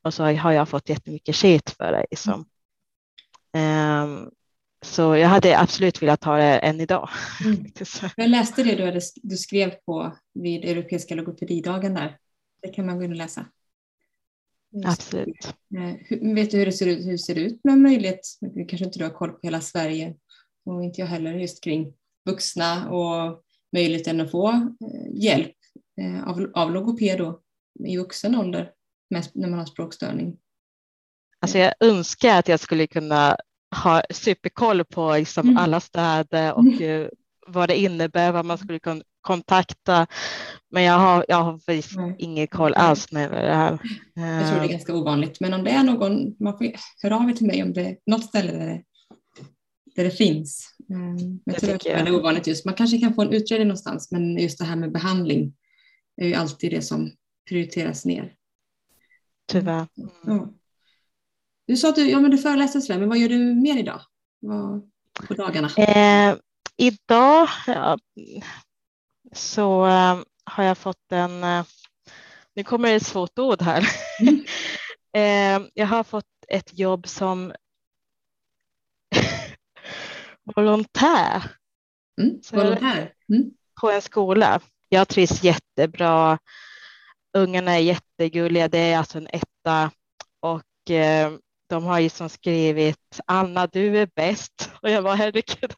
Och 0.04 0.14
så 0.14 0.24
har 0.24 0.52
jag 0.52 0.68
fått 0.68 0.88
jättemycket 0.88 1.36
skit 1.36 1.70
för 1.70 1.92
det. 1.92 2.06
Liksom. 2.10 2.46
Um, 3.56 4.30
så 4.82 5.16
jag 5.16 5.28
hade 5.28 5.58
absolut 5.58 6.02
velat 6.02 6.24
ha 6.24 6.36
det 6.36 6.58
än 6.58 6.80
idag. 6.80 7.08
Mm. 7.44 7.64
Jag 8.16 8.30
läste 8.30 8.62
det 8.62 8.74
du, 8.74 8.84
hade, 8.84 9.00
du 9.22 9.36
skrev 9.36 9.70
på 9.70 10.16
vid 10.34 10.64
Europeiska 10.64 11.14
logopedidagen 11.14 11.94
där. 11.94 12.18
Det 12.62 12.68
kan 12.68 12.86
man 12.86 12.98
gå 12.98 13.04
in 13.04 13.10
och 13.10 13.16
läsa. 13.16 13.46
Absolut. 14.84 15.54
Eh, 15.76 16.18
vet 16.34 16.50
du 16.50 16.58
hur 16.58 16.66
det 16.66 16.72
ser 16.72 16.86
ut, 16.86 17.06
hur 17.06 17.12
det 17.12 17.18
ser 17.18 17.38
ut 17.38 17.60
med 17.64 17.78
möjlighet, 17.78 18.20
kanske 18.68 18.84
inte 18.84 18.98
du 18.98 19.04
har 19.04 19.10
koll 19.10 19.30
på 19.30 19.38
hela 19.42 19.60
Sverige 19.60 20.14
och 20.64 20.84
inte 20.84 21.00
jag 21.00 21.08
heller, 21.08 21.34
just 21.34 21.64
kring 21.64 21.92
vuxna 22.24 22.90
och 22.90 23.42
möjligheten 23.72 24.20
att 24.20 24.30
få 24.30 24.48
eh, 24.50 25.14
hjälp 25.14 25.56
eh, 26.00 26.28
av, 26.28 26.50
av 26.54 26.72
logoped 26.72 27.18
då, 27.18 27.40
i 27.86 27.96
vuxen 27.96 28.34
ålder 28.34 28.72
när 29.34 29.48
man 29.48 29.58
har 29.58 29.66
språkstörning? 29.66 30.36
Alltså 31.40 31.58
jag 31.58 31.74
önskar 31.80 32.38
att 32.38 32.48
jag 32.48 32.60
skulle 32.60 32.86
kunna 32.86 33.36
ha 33.84 34.02
superkoll 34.10 34.84
på 34.84 35.16
liksom 35.16 35.46
mm. 35.46 35.56
alla 35.56 35.80
städer 35.80 36.54
och 36.54 36.64
mm. 36.64 37.10
vad 37.46 37.68
det 37.68 37.76
innebär, 37.76 38.32
vad 38.32 38.44
man 38.44 38.58
skulle 38.58 38.78
kunna 38.78 39.02
kontakta. 39.20 40.06
Men 40.70 40.82
jag 40.82 40.98
har, 40.98 41.24
jag 41.28 41.42
har 41.42 41.60
mm. 41.98 42.14
ingen 42.18 42.46
koll 42.46 42.74
alls 42.74 43.12
med 43.12 43.30
det 43.30 43.54
här. 43.54 43.78
Jag 44.14 44.48
tror 44.48 44.60
det 44.60 44.66
är 44.66 44.68
ganska 44.68 44.94
ovanligt, 44.94 45.40
men 45.40 45.54
om 45.54 45.64
det 45.64 45.70
är 45.70 45.82
någon, 45.82 46.34
man 46.38 46.58
får 46.58 46.72
höra 47.02 47.16
av 47.16 47.30
er 47.30 47.34
till 47.34 47.46
mig 47.46 47.62
om 47.62 47.72
det 47.72 47.80
är 47.80 47.96
något 48.06 48.24
ställe 48.24 48.52
där 48.52 48.66
det, 48.66 48.82
där 49.96 50.04
det 50.04 50.10
finns. 50.10 50.74
Men 50.88 51.40
jag 51.44 51.56
tror 51.56 51.78
det 51.82 51.90
är 51.90 52.14
ovanligt 52.14 52.46
just. 52.46 52.64
Man 52.64 52.74
kanske 52.74 52.98
kan 52.98 53.14
få 53.14 53.22
en 53.22 53.32
utredning 53.32 53.68
någonstans, 53.68 54.10
men 54.10 54.38
just 54.38 54.58
det 54.58 54.64
här 54.64 54.76
med 54.76 54.92
behandling 54.92 55.54
är 56.16 56.26
ju 56.26 56.34
alltid 56.34 56.70
det 56.70 56.82
som 56.82 57.12
prioriteras 57.48 58.04
ner. 58.04 58.34
Tyvärr. 59.48 59.86
Ja. 60.26 60.52
Du 61.66 61.76
sa 61.76 61.88
att 61.88 61.96
du, 61.96 62.10
ja, 62.10 62.20
men 62.20 62.30
du 62.30 62.38
föreläser 62.38 62.80
sådär, 62.80 63.00
men 63.00 63.08
vad 63.08 63.18
gör 63.18 63.28
du 63.28 63.54
mer 63.54 63.78
idag? 63.78 64.00
Vad, 64.40 64.90
på 65.28 65.34
dagarna? 65.34 65.68
Eh, 65.76 66.36
idag 66.76 67.48
ja, 67.66 67.98
så 69.32 69.86
eh, 69.86 70.18
har 70.44 70.64
jag 70.64 70.78
fått 70.78 71.12
en, 71.12 71.44
eh, 71.44 71.64
nu 72.54 72.64
kommer 72.64 72.94
ett 72.94 73.06
svårt 73.06 73.38
ord 73.38 73.62
här. 73.62 73.88
Mm. 74.20 74.44
eh, 75.12 75.68
jag 75.74 75.86
har 75.86 76.04
fått 76.04 76.24
ett 76.48 76.78
jobb 76.78 77.08
som 77.08 77.52
volontär. 80.54 81.42
Mm, 82.20 82.40
volontär. 82.52 83.14
Mm. 83.28 83.50
På 83.80 83.90
en 83.90 84.02
skola. 84.02 84.60
Jag 84.88 85.08
trivs 85.08 85.42
jättebra. 85.42 86.38
Ungarna 87.38 87.72
är 87.72 87.78
jättegulliga. 87.78 88.68
Det 88.68 88.78
är 88.78 88.98
alltså 88.98 89.18
en 89.18 89.26
etta 89.26 89.90
och 90.40 90.90
eh, 90.90 91.32
de 91.70 91.84
har 91.84 91.98
ju 91.98 92.08
som 92.08 92.28
skrivit 92.28 93.20
Anna, 93.26 93.66
du 93.66 93.98
är 93.98 94.08
bäst. 94.14 94.70
Och 94.82 94.90
jag 94.90 95.02
var 95.02 95.14
herregud. 95.14 95.74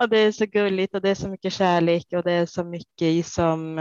och 0.00 0.08
det 0.08 0.18
är 0.18 0.32
så 0.32 0.46
gulligt 0.46 0.94
och 0.94 1.00
det 1.00 1.10
är 1.10 1.14
så 1.14 1.28
mycket 1.28 1.52
kärlek 1.52 2.06
och 2.12 2.22
det 2.22 2.32
är 2.32 2.46
så 2.46 2.64
mycket 2.64 3.26
som 3.26 3.78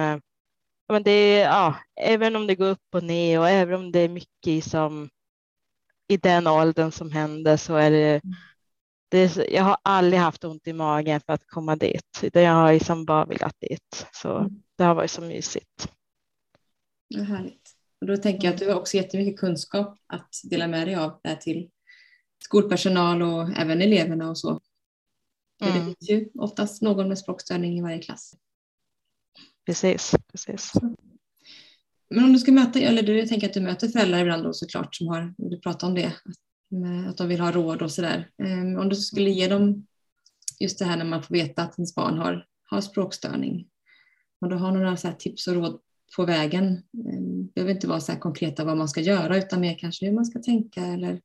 men 0.90 1.04
det 1.04 1.12
är, 1.12 1.46
ja, 1.46 1.76
även 2.02 2.36
om 2.36 2.48
det 2.48 2.56
går 2.56 2.70
upp 2.70 2.96
och 2.96 3.04
ner 3.04 3.40
och 3.40 3.50
även 3.50 3.76
om 3.80 3.92
det 3.92 4.00
är 4.00 4.10
mycket 4.10 4.66
som 4.66 5.10
i 6.08 6.18
den 6.18 6.48
åldern 6.48 6.92
som 6.92 7.12
händer 7.12 7.58
så 7.58 7.76
är 7.76 7.92
det, 7.92 8.22
det 9.10 9.18
är, 9.18 9.54
jag 9.54 9.64
har 9.64 9.78
aldrig 9.84 10.20
haft 10.20 10.44
ont 10.44 10.68
i 10.68 10.74
magen 10.74 11.22
för 11.22 11.34
att 11.34 11.48
komma 11.48 11.76
dit, 11.76 12.20
utan 12.22 12.44
jag 12.44 12.54
har 12.54 12.74
liksom 12.74 13.06
bara 13.06 13.26
velat 13.26 13.60
dit. 13.60 14.08
Så 14.14 14.38
mm. 14.38 14.64
det 14.78 14.84
har 14.84 14.96
varit 14.96 15.12
så 15.12 15.22
mysigt. 15.22 15.92
Är 17.16 17.24
härligt. 17.24 17.69
Och 18.02 18.08
då 18.08 18.18
tänker 18.18 18.48
jag 18.48 18.54
att 18.54 18.60
du 18.60 18.68
har 18.68 18.76
också 18.80 18.98
jättemycket 18.98 19.40
kunskap 19.40 19.98
att 20.08 20.30
dela 20.44 20.68
med 20.68 20.88
dig 20.88 20.96
av 20.96 21.20
där 21.24 21.36
till 21.36 21.70
skolpersonal 22.44 23.22
och 23.22 23.58
även 23.58 23.82
eleverna 23.82 24.30
och 24.30 24.38
så. 24.38 24.62
Mm. 25.62 25.74
Det 25.74 25.86
finns 25.86 26.10
ju 26.10 26.30
oftast 26.36 26.82
någon 26.82 27.08
med 27.08 27.18
språkstörning 27.18 27.78
i 27.78 27.82
varje 27.82 28.00
klass. 28.00 28.34
Precis, 29.66 30.16
precis. 30.32 30.74
Men 32.10 32.24
om 32.24 32.34
du 32.34 32.40
ska 32.40 32.52
möta, 32.52 32.80
eller 32.80 33.04
du 33.04 33.28
tänker 33.28 33.48
att 33.48 33.54
du 33.54 33.62
möter 33.62 33.88
föräldrar 33.88 34.20
ibland 34.20 34.44
då 34.44 34.54
såklart 34.54 34.96
som 34.96 35.08
har, 35.08 35.34
du 35.38 35.60
pratar 35.60 35.88
om 35.88 35.96
det, 35.96 36.14
att 37.10 37.18
de 37.18 37.28
vill 37.28 37.40
ha 37.40 37.52
råd 37.52 37.82
och 37.82 37.92
sådär. 37.92 38.30
Ehm, 38.44 38.78
om 38.78 38.90
du 38.90 38.96
skulle 38.96 39.30
ge 39.30 39.48
dem 39.48 39.88
just 40.60 40.80
det 40.80 40.86
här 40.86 40.98
när 40.98 41.06
man 41.06 41.24
får 41.24 41.36
veta 41.36 41.62
att 41.62 41.80
ens 41.80 41.96
barn 41.96 42.18
har, 42.18 42.46
har 42.64 42.82
språkstörning, 42.82 43.68
och 44.42 44.50
du 44.50 44.56
har 44.56 44.72
några 44.72 44.98
så 44.98 45.12
tips 45.12 45.48
och 45.48 45.54
råd 45.54 45.80
på 46.16 46.26
vägen. 46.26 46.84
Det 46.92 47.10
ehm, 47.10 47.48
behöver 47.48 47.74
inte 47.74 47.88
vara 47.88 48.00
så 48.00 48.12
här 48.12 48.20
konkreta 48.20 48.66
vad 48.66 48.78
man 48.78 48.90
ska 48.90 49.02
göra 49.02 49.38
utan 49.38 49.62
mer 49.62 49.78
kanske 49.80 50.06
hur 50.06 50.14
man 50.14 50.26
ska 50.26 50.40
tänka 50.40 50.86
eller 50.86 51.22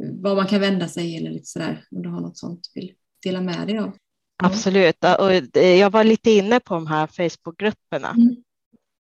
vad 0.00 0.36
man 0.36 0.46
kan 0.46 0.60
vända 0.60 0.88
sig 0.88 1.16
eller 1.16 1.30
lite 1.30 1.46
sådär 1.46 1.84
om 1.90 2.02
du 2.02 2.08
har 2.08 2.20
något 2.20 2.38
sånt 2.38 2.70
vill 2.74 2.92
dela 3.22 3.40
med 3.40 3.66
dig 3.66 3.78
av. 3.78 3.96
Absolut, 4.42 5.04
och 5.18 5.56
jag 5.62 5.90
var 5.90 6.04
lite 6.04 6.30
inne 6.30 6.60
på 6.60 6.74
de 6.74 6.86
här 6.86 7.06
Facebookgrupperna. 7.06 8.10
Mm. 8.10 8.36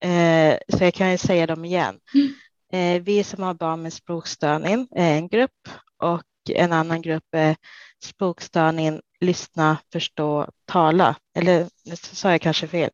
Eh, 0.03 0.57
så 0.77 0.83
jag 0.83 0.93
kan 0.93 1.11
ju 1.11 1.17
säga 1.17 1.47
dem 1.47 1.65
igen. 1.65 1.99
Mm. 2.13 2.33
Eh, 2.73 3.03
vi 3.03 3.23
som 3.23 3.43
har 3.43 3.53
barn 3.53 3.81
med 3.81 3.93
språkstörning 3.93 4.87
är 4.91 5.17
en 5.17 5.27
grupp 5.27 5.69
och 6.03 6.23
en 6.49 6.73
annan 6.73 7.01
grupp 7.01 7.23
är 7.31 7.55
språkstörning 8.03 9.01
lyssna, 9.19 9.77
förstå, 9.91 10.47
tala. 10.65 11.15
Eller 11.35 11.69
nu 11.85 11.95
sa 11.95 12.31
jag 12.31 12.41
kanske 12.41 12.67
fel. 12.67 12.89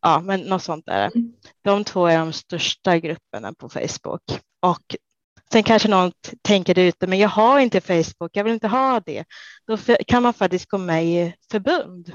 Ja, 0.00 0.20
men 0.20 0.40
något 0.40 0.62
sånt 0.62 0.88
är 0.88 0.98
det. 1.00 1.16
Mm. 1.18 1.32
De 1.62 1.84
två 1.84 2.06
är 2.06 2.18
de 2.18 2.32
största 2.32 2.98
grupperna 2.98 3.52
på 3.52 3.68
Facebook. 3.68 4.22
Och 4.60 4.96
sen 5.52 5.62
kanske 5.62 5.88
någon 5.88 6.12
tänker 6.42 6.78
ute, 6.78 7.06
men 7.06 7.18
jag 7.18 7.28
har 7.28 7.58
inte 7.60 7.80
Facebook, 7.80 8.30
jag 8.32 8.44
vill 8.44 8.52
inte 8.52 8.68
ha 8.68 9.00
det. 9.00 9.24
Då 9.66 9.76
kan 10.06 10.22
man 10.22 10.34
faktiskt 10.34 10.66
gå 10.66 10.78
med 10.78 11.04
i 11.04 11.34
förbund. 11.50 12.12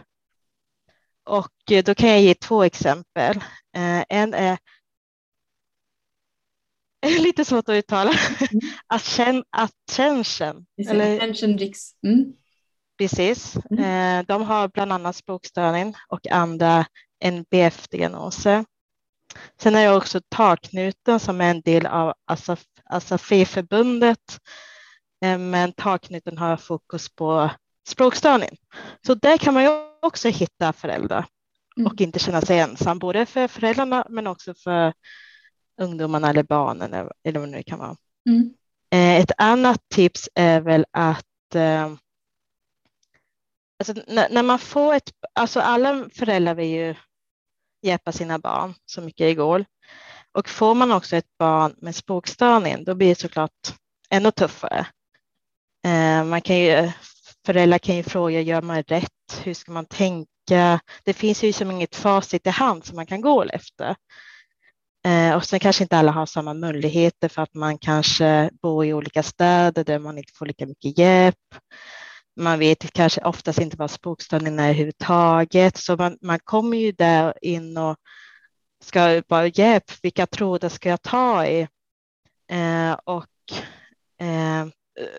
Och 1.26 1.72
eh, 1.72 1.84
då 1.84 1.96
kan 1.96 2.10
jag 2.10 2.22
ge 2.22 2.34
två 2.34 2.64
exempel. 2.64 3.38
Eh, 3.76 4.04
en 4.10 4.34
är 4.34 4.58
lite 7.24 7.46
svårt 7.46 7.70
att 7.70 7.76
uttala. 7.76 8.12
Mm. 8.12 8.62
Attention. 9.68 10.66
Eller, 10.90 11.16
attention 11.16 11.60
mm. 12.06 12.34
Precis. 12.98 13.58
Mm. 13.70 13.84
Eh, 13.84 14.26
de 14.26 14.42
har 14.42 14.68
bland 14.68 14.94
annat 14.94 15.16
språkstörning 15.16 15.96
och 16.08 16.28
andra 16.28 16.86
NBF-diagnoser. 17.26 18.66
Sen 19.62 19.76
är 19.76 19.84
det 19.84 19.96
också 19.96 20.22
Taknuten 20.30 21.20
som 21.20 21.42
är 21.42 21.52
en 21.52 21.62
del 21.62 21.86
av 21.86 22.14
ASAFI-förbundet. 22.86 24.40
Eh, 25.26 25.38
men 25.38 25.74
Taknuten 25.74 26.38
har 26.38 26.58
fokus 26.58 27.16
på 27.16 27.50
språkstörning. 27.88 28.58
Så 29.06 29.14
där 29.14 29.38
kan 29.38 29.54
man 29.54 29.64
ju 29.64 29.70
också 30.02 30.30
hitta 30.30 30.74
föräldrar 30.74 31.26
mm. 31.78 31.88
och 31.92 32.02
inte 32.02 32.20
känna 32.20 32.42
sig 32.42 32.60
ensam, 32.60 33.00
både 33.00 33.26
för 33.26 33.48
föräldrarna 33.48 34.06
men 34.10 34.28
också 34.28 34.54
för 34.54 34.94
ungdomarna 35.82 36.30
eller 36.30 36.44
barnen 36.44 36.94
eller 36.94 37.40
vad 37.40 37.50
det 37.50 37.52
nu 37.52 37.64
kan 37.64 37.80
vara. 37.80 37.96
Mm. 38.30 38.54
Eh, 38.90 39.22
ett 39.22 39.32
annat 39.38 39.82
tips 39.90 40.30
är 40.36 40.62
väl 40.62 40.86
att 40.92 41.26
Alltså, 43.90 44.04
när, 44.08 44.30
när, 44.30 44.44
man 44.44 44.60
får 44.60 44.94
ett, 44.94 45.12
alltså 45.34 45.60
alla 45.60 46.06
föräldrar 46.14 46.56
vill 46.56 46.70
ju 46.70 46.96
hjälpa 47.82 48.12
sina 48.12 48.40
barn 48.40 48.74
så 48.86 49.02
mycket 49.02 49.28
det 49.28 49.34
går. 49.34 49.66
Och 50.32 50.50
får 50.50 50.76
man 50.76 50.92
också 50.92 51.16
ett 51.16 51.38
barn 51.40 51.76
med 51.78 51.96
språkstörning, 51.96 52.84
då 52.84 52.96
blir 52.96 53.10
det 53.10 53.20
såklart 53.20 53.74
ännu 54.10 54.32
tuffare. 54.32 54.88
Eh, 55.86 56.24
man 56.24 56.42
kan 56.42 56.56
ju, 56.56 56.92
föräldrar 57.46 57.78
kan 57.78 57.96
ju 57.96 58.04
fråga, 58.04 58.42
gör 58.42 58.62
man 58.62 58.84
rätt? 58.84 59.42
Hur 59.44 59.54
ska 59.54 59.72
man 59.72 59.86
tänka? 59.86 60.80
Det 61.04 61.14
finns 61.14 61.44
ju 61.44 61.54
som 61.54 61.72
inget 61.72 61.96
facit 61.96 62.48
i 62.48 62.50
hand 62.50 62.86
som 62.86 62.96
man 62.96 63.06
kan 63.06 63.22
gå 63.22 63.44
efter. 63.44 63.96
Eh, 65.06 65.36
och 65.36 65.46
sen 65.46 65.60
kanske 65.60 65.84
inte 65.84 65.98
alla 65.98 66.12
har 66.12 66.26
samma 66.26 66.54
möjligheter 66.54 67.30
för 67.30 67.42
att 67.42 67.54
man 67.54 67.78
kanske 67.78 68.50
bor 68.62 68.86
i 68.86 68.94
olika 68.94 69.24
städer 69.24 69.84
där 69.84 70.00
man 70.00 70.18
inte 70.18 70.34
får 70.34 70.46
lika 70.46 70.66
mycket 70.66 70.98
hjälp 70.98 71.56
man 72.36 72.60
vet 72.60 72.94
kanske 72.94 73.22
oftast 73.22 73.60
inte 73.60 73.78
vad 73.78 73.92
språkstörningen 73.92 74.60
är 74.60 74.64
överhuvudtaget, 74.64 75.78
så 75.78 75.96
man, 75.96 76.18
man 76.22 76.40
kommer 76.40 76.78
ju 76.78 76.92
där 76.92 77.34
in 77.42 77.78
och 77.78 77.98
ska 78.84 79.22
bara 79.28 79.48
hjälp, 79.48 79.92
vilka 80.02 80.28
trådar 80.28 80.70
ska 80.70 80.90
jag 80.90 81.02
ta 81.02 81.46
i? 81.46 81.68
Eh, 82.52 82.94
och 83.04 83.26
eh, 84.22 84.68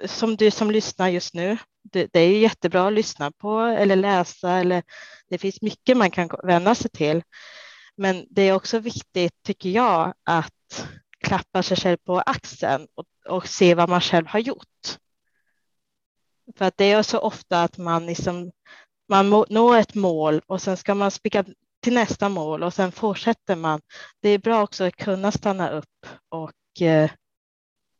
som 0.04 0.36
du 0.36 0.50
som 0.50 0.70
lyssnar 0.70 1.08
just 1.08 1.34
nu, 1.34 1.58
det, 1.82 2.08
det, 2.12 2.20
är 2.20 2.38
jättebra 2.38 2.86
att 2.86 2.92
lyssna 2.92 3.30
på 3.30 3.60
eller 3.60 3.96
läsa, 3.96 4.50
eller 4.50 4.82
det 5.28 5.38
finns 5.38 5.62
mycket 5.62 5.96
man 5.96 6.10
kan 6.10 6.28
vända 6.42 6.74
sig 6.74 6.90
till. 6.90 7.22
Men 7.96 8.26
det 8.30 8.42
är 8.42 8.54
också 8.54 8.78
viktigt, 8.78 9.42
tycker 9.42 9.70
jag, 9.70 10.14
att 10.24 10.86
klappa 11.20 11.62
sig 11.62 11.76
själv 11.76 11.96
på 11.96 12.20
axeln 12.20 12.86
och, 12.94 13.06
och 13.28 13.48
se 13.48 13.74
vad 13.74 13.88
man 13.88 14.00
själv 14.00 14.26
har 14.26 14.38
gjort. 14.38 14.98
För 16.56 16.64
att 16.64 16.76
det 16.76 16.92
är 16.92 17.02
så 17.02 17.18
ofta 17.18 17.62
att 17.62 17.78
man, 17.78 18.06
liksom, 18.06 18.52
man 19.08 19.30
når 19.30 19.76
ett 19.76 19.94
mål 19.94 20.42
och 20.46 20.62
sen 20.62 20.76
ska 20.76 20.94
man 20.94 21.10
spika 21.10 21.44
till 21.82 21.94
nästa 21.94 22.28
mål 22.28 22.62
och 22.62 22.74
sen 22.74 22.92
fortsätter 22.92 23.56
man. 23.56 23.80
Det 24.20 24.28
är 24.28 24.38
bra 24.38 24.62
också 24.62 24.84
att 24.84 24.96
kunna 24.96 25.32
stanna 25.32 25.70
upp 25.70 26.06
och 26.28 26.82
eh, 26.82 27.10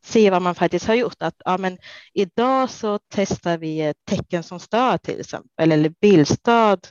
se 0.05 0.29
vad 0.29 0.41
man 0.41 0.55
faktiskt 0.55 0.87
har 0.87 0.95
gjort. 0.95 1.21
Att, 1.21 1.35
ja, 1.45 1.57
men 1.57 1.77
idag 2.13 2.69
så 2.69 2.99
testar 3.09 3.57
vi 3.57 3.93
tecken 4.05 4.43
som 4.43 4.59
stöd 4.59 5.01
till 5.01 5.19
exempel 5.19 5.71
eller 5.71 5.89
bildstöd 6.01 6.87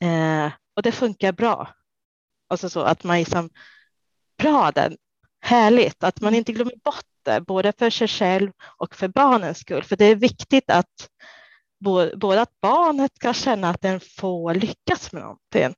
eh, 0.00 0.52
och 0.76 0.82
det 0.82 0.92
funkar 0.92 1.32
bra. 1.32 1.74
Alltså 2.48 2.70
så 2.70 2.80
att 2.80 3.04
man 3.04 3.18
liksom, 3.18 3.50
bra 4.38 4.70
den, 4.70 4.96
härligt, 5.40 6.04
att 6.04 6.20
man 6.20 6.34
inte 6.34 6.52
glömmer 6.52 6.76
bort 6.84 7.04
det, 7.24 7.40
både 7.40 7.72
för 7.78 7.90
sig 7.90 8.08
själv 8.08 8.52
och 8.78 8.94
för 8.94 9.08
barnens 9.08 9.58
skull. 9.58 9.84
För 9.84 9.96
det 9.96 10.04
är 10.04 10.16
viktigt 10.16 10.70
att 10.70 11.08
både 12.16 12.42
att 12.42 12.60
barnet 12.60 13.16
ska 13.16 13.32
känna 13.32 13.70
att 13.70 13.80
den 13.80 14.00
får 14.00 14.54
lyckas 14.54 15.12
med 15.12 15.22
någonting. 15.22 15.74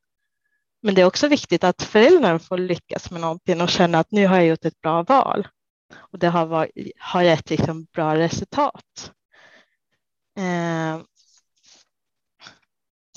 Men 0.81 0.95
det 0.95 1.01
är 1.01 1.05
också 1.05 1.27
viktigt 1.27 1.63
att 1.63 1.81
föräldern 1.81 2.39
får 2.39 2.57
lyckas 2.57 3.11
med 3.11 3.21
någonting 3.21 3.61
och 3.61 3.69
känna 3.69 3.99
att 3.99 4.11
nu 4.11 4.27
har 4.27 4.35
jag 4.35 4.45
gjort 4.45 4.65
ett 4.65 4.81
bra 4.81 5.03
val. 5.03 5.47
Och 5.95 6.19
det 6.19 6.27
har, 6.27 6.45
varit, 6.45 6.91
har 6.97 7.21
gett 7.21 7.49
liksom 7.49 7.83
bra 7.93 8.15
resultat. 8.15 9.11
Eh, 10.37 11.01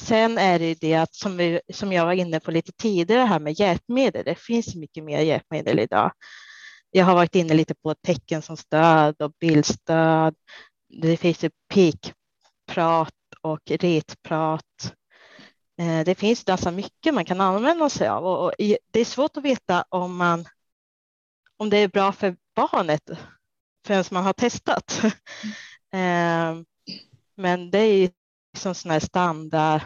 sen 0.01 0.39
är 0.39 0.59
det 0.59 0.75
det 0.81 0.95
att 0.95 1.15
som, 1.15 1.37
vi, 1.37 1.61
som 1.73 1.93
jag 1.93 2.05
var 2.05 2.13
inne 2.13 2.41
på 2.41 2.51
lite 2.51 2.73
tidigare 2.73 3.23
här 3.23 3.41
med 3.41 3.61
hjälpmedel. 3.61 4.25
Det 4.25 4.35
finns 4.35 4.75
mycket 4.75 5.05
mer 5.05 5.21
hjälpmedel 5.21 5.79
idag. 5.79 6.13
Jag 6.91 7.05
har 7.05 7.15
varit 7.15 7.35
inne 7.35 7.55
lite 7.55 7.75
på 7.75 7.95
tecken 7.95 8.43
som 8.43 8.57
stöd 8.57 9.23
och 9.23 9.33
bildstöd. 9.41 10.35
Det 10.89 11.17
finns 11.17 11.45
ju 11.45 11.51
pikprat 11.75 13.15
och 13.41 13.61
retprat. 13.71 14.95
Eh, 15.79 16.05
det 16.05 16.15
finns 16.15 16.45
ganska 16.45 16.53
alltså 16.53 16.71
mycket 16.71 17.15
man 17.15 17.25
kan 17.25 17.41
använda 17.41 17.91
sig 17.91 18.09
av 18.09 18.27
och 18.27 18.53
det 18.91 19.01
är 19.01 19.05
svårt 19.05 19.37
att 19.37 19.45
veta 19.45 19.85
om, 19.89 20.17
man, 20.17 20.45
om 21.57 21.71
det 21.71 21.77
är 21.77 21.89
bra 21.89 22.13
för 22.13 22.37
barnet 22.55 23.11
förrän 23.87 24.05
man 24.11 24.25
har 24.25 24.33
testat. 24.33 25.03
Mm. 25.93 26.65
Men 27.37 27.71
det 27.71 27.79
är 27.79 28.11
som 28.57 28.75
sådana 28.75 29.01
standard 29.01 29.81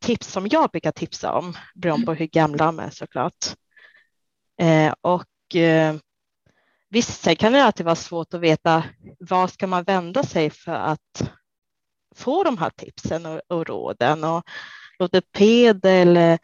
tips 0.00 0.32
som 0.32 0.46
jag 0.50 0.70
brukar 0.70 0.92
tipsa 0.92 1.32
om 1.32 1.56
beroende 1.74 2.06
på 2.06 2.14
hur 2.14 2.26
gamla 2.26 2.66
de 2.66 2.78
är 2.78 2.90
såklart. 2.90 3.46
Eh, 4.60 4.94
och 5.00 5.56
visst, 6.88 7.22
sen 7.22 7.36
kan 7.36 7.52
det 7.52 7.64
alltid 7.64 7.86
vara 7.86 7.96
svårt 7.96 8.34
att 8.34 8.40
veta 8.40 8.84
var 9.18 9.46
ska 9.46 9.66
man 9.66 9.84
vända 9.84 10.22
sig 10.22 10.50
för 10.50 10.72
att 10.72 11.30
få 12.16 12.44
de 12.44 12.58
här 12.58 12.70
tipsen 12.70 13.26
och, 13.26 13.40
och 13.48 13.66
råden 13.66 14.24
och 14.24 14.42
logoped 14.98 15.84
eller, 15.84 16.38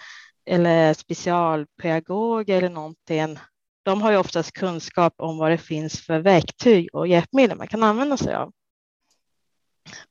eller 0.47 0.95
specialpedagog 0.95 2.51
eller 2.51 2.69
någonting, 2.69 3.39
de 3.83 4.03
har 4.03 4.11
ju 4.11 4.17
oftast 4.17 4.53
kunskap 4.53 5.15
om 5.17 5.39
vad 5.39 5.51
det 5.51 5.59
finns 5.59 6.01
för 6.01 6.19
verktyg 6.19 6.88
och 6.93 7.09
hjälpmedel 7.09 7.59
man 7.59 7.69
kan 7.69 7.83
använda 7.83 8.16
sig 8.16 8.35
av. 8.35 8.53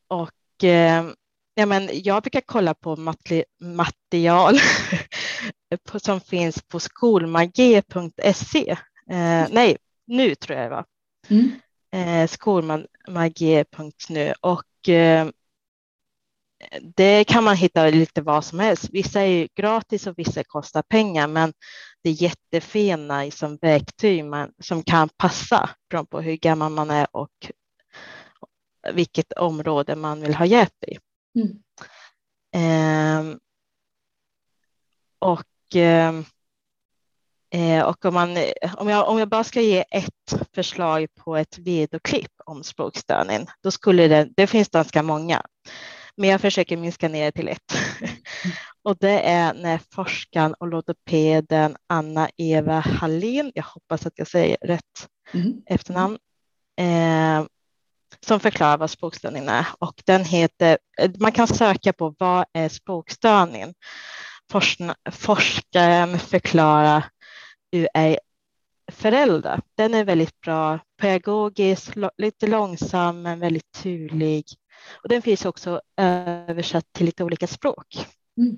Och 0.08 0.64
eh, 0.64 1.06
ja, 1.54 1.66
men 1.66 1.90
jag 1.94 2.24
brukar 2.24 2.42
kolla 2.46 2.74
på 2.74 3.16
material 3.60 4.58
som 6.02 6.22
finns 6.22 6.62
på 6.62 6.80
skolmagi.se. 6.80 8.72
Eh, 9.12 9.48
nej, 9.52 9.78
nu 10.12 10.36
tror 10.36 10.60
jag 10.60 10.72
det 10.72 10.76
var. 10.76 10.86
Mm. 11.30 11.52
Eh, 11.94 12.28
skolmagi.nu 12.28 14.34
och 14.42 14.90
eh, 14.90 15.28
det 16.96 17.24
kan 17.24 17.44
man 17.44 17.56
hitta 17.56 17.86
lite 17.86 18.22
vad 18.22 18.46
som 18.46 18.60
helst. 18.60 18.90
Vissa 18.92 19.22
är 19.22 19.50
gratis 19.56 20.08
och 20.08 20.20
vissa 20.20 20.44
kostar 20.44 20.82
pengar, 20.82 21.28
men 21.28 21.54
det 22.04 22.10
är 22.10 22.24
jättefina 22.24 23.32
som 23.32 23.58
verktyg 23.62 24.26
man, 24.26 24.54
som 24.60 24.84
kan 24.84 25.10
passa 25.10 25.70
beroende 25.90 26.10
på 26.10 26.22
hur 26.22 26.36
gammal 26.36 26.72
man 26.72 26.90
är 26.90 27.08
och 27.12 27.52
vilket 28.94 29.32
område 29.32 29.96
man 29.96 30.22
vill 30.22 30.36
ha 30.36 30.46
hjälp 30.46 30.84
i. 30.88 30.98
Mm. 31.40 31.64
Eh, 32.54 33.38
och 35.20 35.76
eh, 37.54 37.84
och 37.84 38.06
om, 38.06 38.14
man, 38.14 38.38
om, 38.78 38.90
jag, 38.90 39.10
om 39.10 39.20
jag 39.20 39.30
bara 39.30 39.44
ska 39.44 39.62
ge 39.62 39.84
ett 39.92 40.42
förslag 40.56 41.08
på 41.20 41.38
ett 41.38 41.58
videoklipp 41.58 42.32
om 42.46 42.64
språkstörning, 42.64 43.48
då 43.64 43.72
skulle 43.72 44.08
det, 44.08 44.30
det 44.36 44.48
finns 44.48 44.70
ganska 44.70 45.04
många, 45.04 45.42
men 46.16 46.30
jag 46.30 46.42
försöker 46.42 46.78
minska 46.78 47.08
ner 47.08 47.32
till 47.32 47.48
ett. 47.48 47.74
Och 48.84 48.98
det 48.98 49.20
är 49.20 49.54
när 49.54 49.80
forskaren 49.94 50.54
och 50.60 50.68
logopeden 50.68 51.78
Anna-Eva 51.88 52.80
Hallin, 52.80 53.52
jag 53.56 53.64
hoppas 53.64 54.06
att 54.06 54.14
jag 54.16 54.28
säger 54.28 54.58
rätt 54.62 55.08
mm. 55.34 55.54
efternamn, 55.66 56.18
eh, 56.80 57.46
som 58.26 58.40
förklarar 58.40 58.78
vad 58.78 58.90
språkstörning 58.90 59.48
är. 59.48 59.66
Och 59.80 60.02
den 60.06 60.26
heter, 60.26 60.78
man 61.20 61.32
kan 61.32 61.48
söka 61.48 61.94
på 61.94 62.16
vad 62.20 62.46
är 62.54 62.70
språkstörning? 62.70 63.74
forskaren 65.12 66.20
förklarar 66.20 67.06
är 67.94 68.20
förälder. 68.92 69.62
Den 69.76 69.94
är 69.94 70.06
väldigt 70.06 70.42
bra, 70.42 70.80
pedagogisk, 70.98 71.94
lite 72.18 72.48
långsam 72.48 73.22
men 73.22 73.40
väldigt 73.40 73.72
tydlig. 73.84 74.46
Och 75.04 75.10
den 75.10 75.22
finns 75.22 75.46
också 75.46 75.82
översatt 75.98 76.94
till 76.94 77.06
lite 77.06 77.24
olika 77.24 77.48
språk. 77.48 78.08
Mm. 78.38 78.58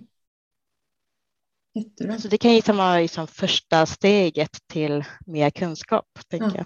Jättebra. 1.73 2.19
Så 2.19 2.27
det 2.27 2.37
kan 2.37 2.53
ju 2.53 2.61
vara 2.61 2.97
liksom 2.97 3.27
första 3.27 3.85
steget 3.85 4.67
till 4.67 5.03
mer 5.25 5.49
kunskap. 5.49 6.05
Tänker 6.29 6.47
ja. 6.47 6.65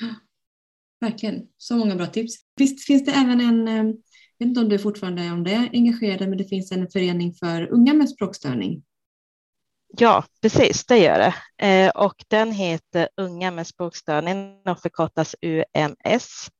jag. 0.00 0.14
Verkligen, 1.00 1.48
så 1.56 1.76
många 1.76 1.96
bra 1.96 2.06
tips. 2.06 2.34
Visst 2.56 2.86
finns 2.86 3.04
det 3.04 3.12
även 3.12 3.40
en, 3.40 3.68
eh, 3.68 3.74
jag 4.38 4.46
vet 4.46 4.48
inte 4.48 4.60
om 4.60 4.68
du 4.68 4.78
fortfarande 4.78 5.22
är 5.22 5.32
om 5.32 5.44
det 5.44 5.70
engagerad, 5.72 6.28
men 6.28 6.38
det 6.38 6.44
finns 6.44 6.72
en 6.72 6.90
förening 6.90 7.34
för 7.34 7.72
unga 7.72 7.94
med 7.94 8.08
språkstörning. 8.08 8.82
Ja, 9.96 10.24
precis, 10.42 10.86
det 10.86 10.98
gör 10.98 11.18
det. 11.18 11.66
Eh, 11.66 11.90
och 11.90 12.24
den 12.28 12.52
heter 12.52 13.08
Unga 13.16 13.50
med 13.50 13.66
språkstörning 13.66 14.60
och 14.64 14.80
förkortas 14.80 15.36
UMS. 15.42 16.50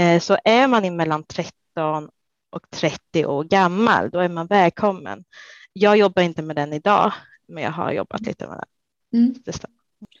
Eh, 0.00 0.20
så 0.20 0.38
är 0.44 0.68
man 0.68 0.96
mellan 0.96 1.24
13 1.24 2.10
och 2.50 2.70
30 2.70 3.26
år 3.26 3.44
gammal, 3.44 4.10
då 4.10 4.18
är 4.18 4.28
man 4.28 4.46
välkommen. 4.46 5.24
Jag 5.72 5.96
jobbar 5.96 6.22
inte 6.22 6.42
med 6.42 6.56
den 6.56 6.72
idag, 6.72 7.12
men 7.48 7.62
jag 7.62 7.70
har 7.70 7.92
jobbat 7.92 8.20
lite 8.20 8.46
med 8.46 8.56
den. 8.56 9.20
Mm. 9.20 9.34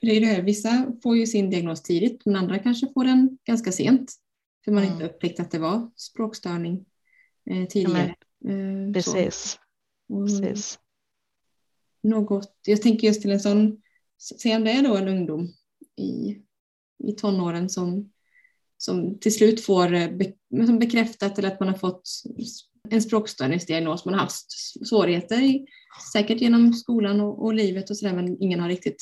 Det, 0.00 0.16
är 0.16 0.20
det 0.20 0.26
här, 0.26 0.42
vissa 0.42 0.86
får 1.02 1.16
ju 1.16 1.26
sin 1.26 1.50
diagnos 1.50 1.82
tidigt, 1.82 2.22
men 2.24 2.36
andra 2.36 2.58
kanske 2.58 2.92
får 2.92 3.04
den 3.04 3.38
ganska 3.44 3.72
sent, 3.72 4.12
för 4.64 4.72
man 4.72 4.82
mm. 4.82 4.92
inte 4.94 5.06
upptäckt 5.06 5.40
att 5.40 5.50
det 5.50 5.58
var 5.58 5.90
språkstörning 5.96 6.84
eh, 7.50 7.66
tidigare. 7.66 8.14
Ja, 8.38 8.50
men, 8.50 8.88
eh, 8.88 8.92
precis. 8.92 9.58
precis. 10.08 10.78
Något, 12.08 12.54
jag 12.66 12.82
tänker 12.82 13.06
just 13.06 13.22
till 13.22 13.30
en 13.30 13.40
sån, 13.40 13.82
se 14.18 14.56
om 14.56 14.64
det 14.64 14.70
är 14.70 14.82
då 14.82 14.96
en 14.96 15.08
ungdom 15.08 15.52
i, 15.96 16.36
i 17.08 17.12
tonåren 17.12 17.68
som 17.68 18.10
som 18.78 19.18
till 19.18 19.34
slut 19.34 19.60
får 19.60 19.94
eh, 19.94 20.10
be, 20.10 20.32
som 20.66 20.78
bekräftat 20.78 21.38
eller 21.38 21.48
att 21.48 21.60
man 21.60 21.68
har 21.68 21.76
fått 21.76 22.10
en 22.90 23.02
språkstörningsdiagnos. 23.02 24.04
Man 24.04 24.14
har 24.14 24.20
haft 24.20 24.46
svårigheter, 24.88 25.42
i, 25.42 25.66
säkert 26.12 26.40
genom 26.40 26.72
skolan 26.72 27.20
och, 27.20 27.44
och 27.44 27.54
livet 27.54 27.90
och 27.90 27.96
sådär, 27.96 28.14
men 28.14 28.42
ingen 28.42 28.60
har 28.60 28.68
riktigt 28.68 28.96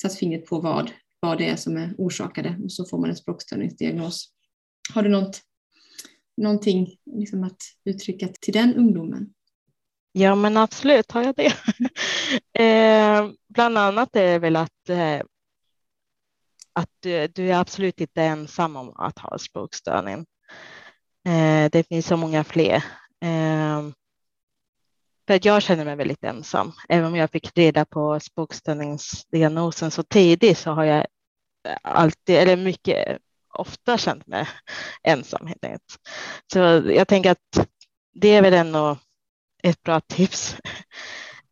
satt 0.00 0.18
fingret 0.18 0.46
på 0.46 0.60
vad, 0.60 0.90
vad 1.20 1.38
det 1.38 1.48
är 1.48 1.56
som 1.56 1.76
är 1.76 1.94
orsakade 1.98 2.60
och 2.64 2.72
så 2.72 2.84
får 2.84 2.98
man 2.98 3.10
en 3.10 3.16
språkstörningsdiagnos. 3.16 4.28
Har 4.94 5.02
du 5.02 5.08
något, 5.08 5.40
någonting 6.36 6.96
liksom 7.04 7.44
att 7.44 7.62
uttrycka 7.84 8.28
till 8.40 8.52
den 8.52 8.74
ungdomen? 8.74 9.34
Ja, 10.12 10.34
men 10.34 10.56
absolut 10.56 11.12
har 11.12 11.22
jag 11.22 11.34
det. 11.34 11.52
eh, 12.64 13.30
bland 13.48 13.78
annat 13.78 14.16
är 14.16 14.26
det 14.26 14.38
väl 14.38 14.56
att 14.56 14.88
eh, 14.88 15.20
att 16.72 16.90
du, 17.00 17.26
du, 17.26 17.50
är 17.50 17.60
absolut 17.60 18.00
inte 18.00 18.22
ensam 18.22 18.76
om 18.76 18.92
att 18.96 19.18
ha 19.18 19.38
språkstörning. 19.38 20.26
Eh, 21.26 21.70
det 21.72 21.88
finns 21.88 22.06
så 22.06 22.16
många 22.16 22.44
fler. 22.44 22.76
Eh, 23.20 23.82
för 25.26 25.34
att 25.34 25.44
jag 25.44 25.62
känner 25.62 25.84
mig 25.84 25.96
väldigt 25.96 26.24
ensam. 26.24 26.72
Även 26.88 27.06
om 27.06 27.16
jag 27.16 27.30
fick 27.30 27.56
reda 27.56 27.84
på 27.84 28.20
språkstörningsdiagnosen 28.20 29.90
så 29.90 30.02
tidigt 30.02 30.58
så 30.58 30.70
har 30.70 30.84
jag 30.84 31.06
alltid, 31.82 32.36
eller 32.36 32.56
mycket 32.56 33.18
ofta 33.54 33.98
känt 33.98 34.26
mig 34.26 34.48
ensam 35.02 35.46
helt 35.46 35.64
enkelt. 35.64 35.98
Så 36.52 36.58
jag 36.86 37.08
tänker 37.08 37.30
att 37.30 37.68
det 38.14 38.28
är 38.28 38.42
väl 38.42 38.54
ändå 38.54 38.98
ett 39.62 39.82
bra 39.82 40.00
tips. 40.00 40.56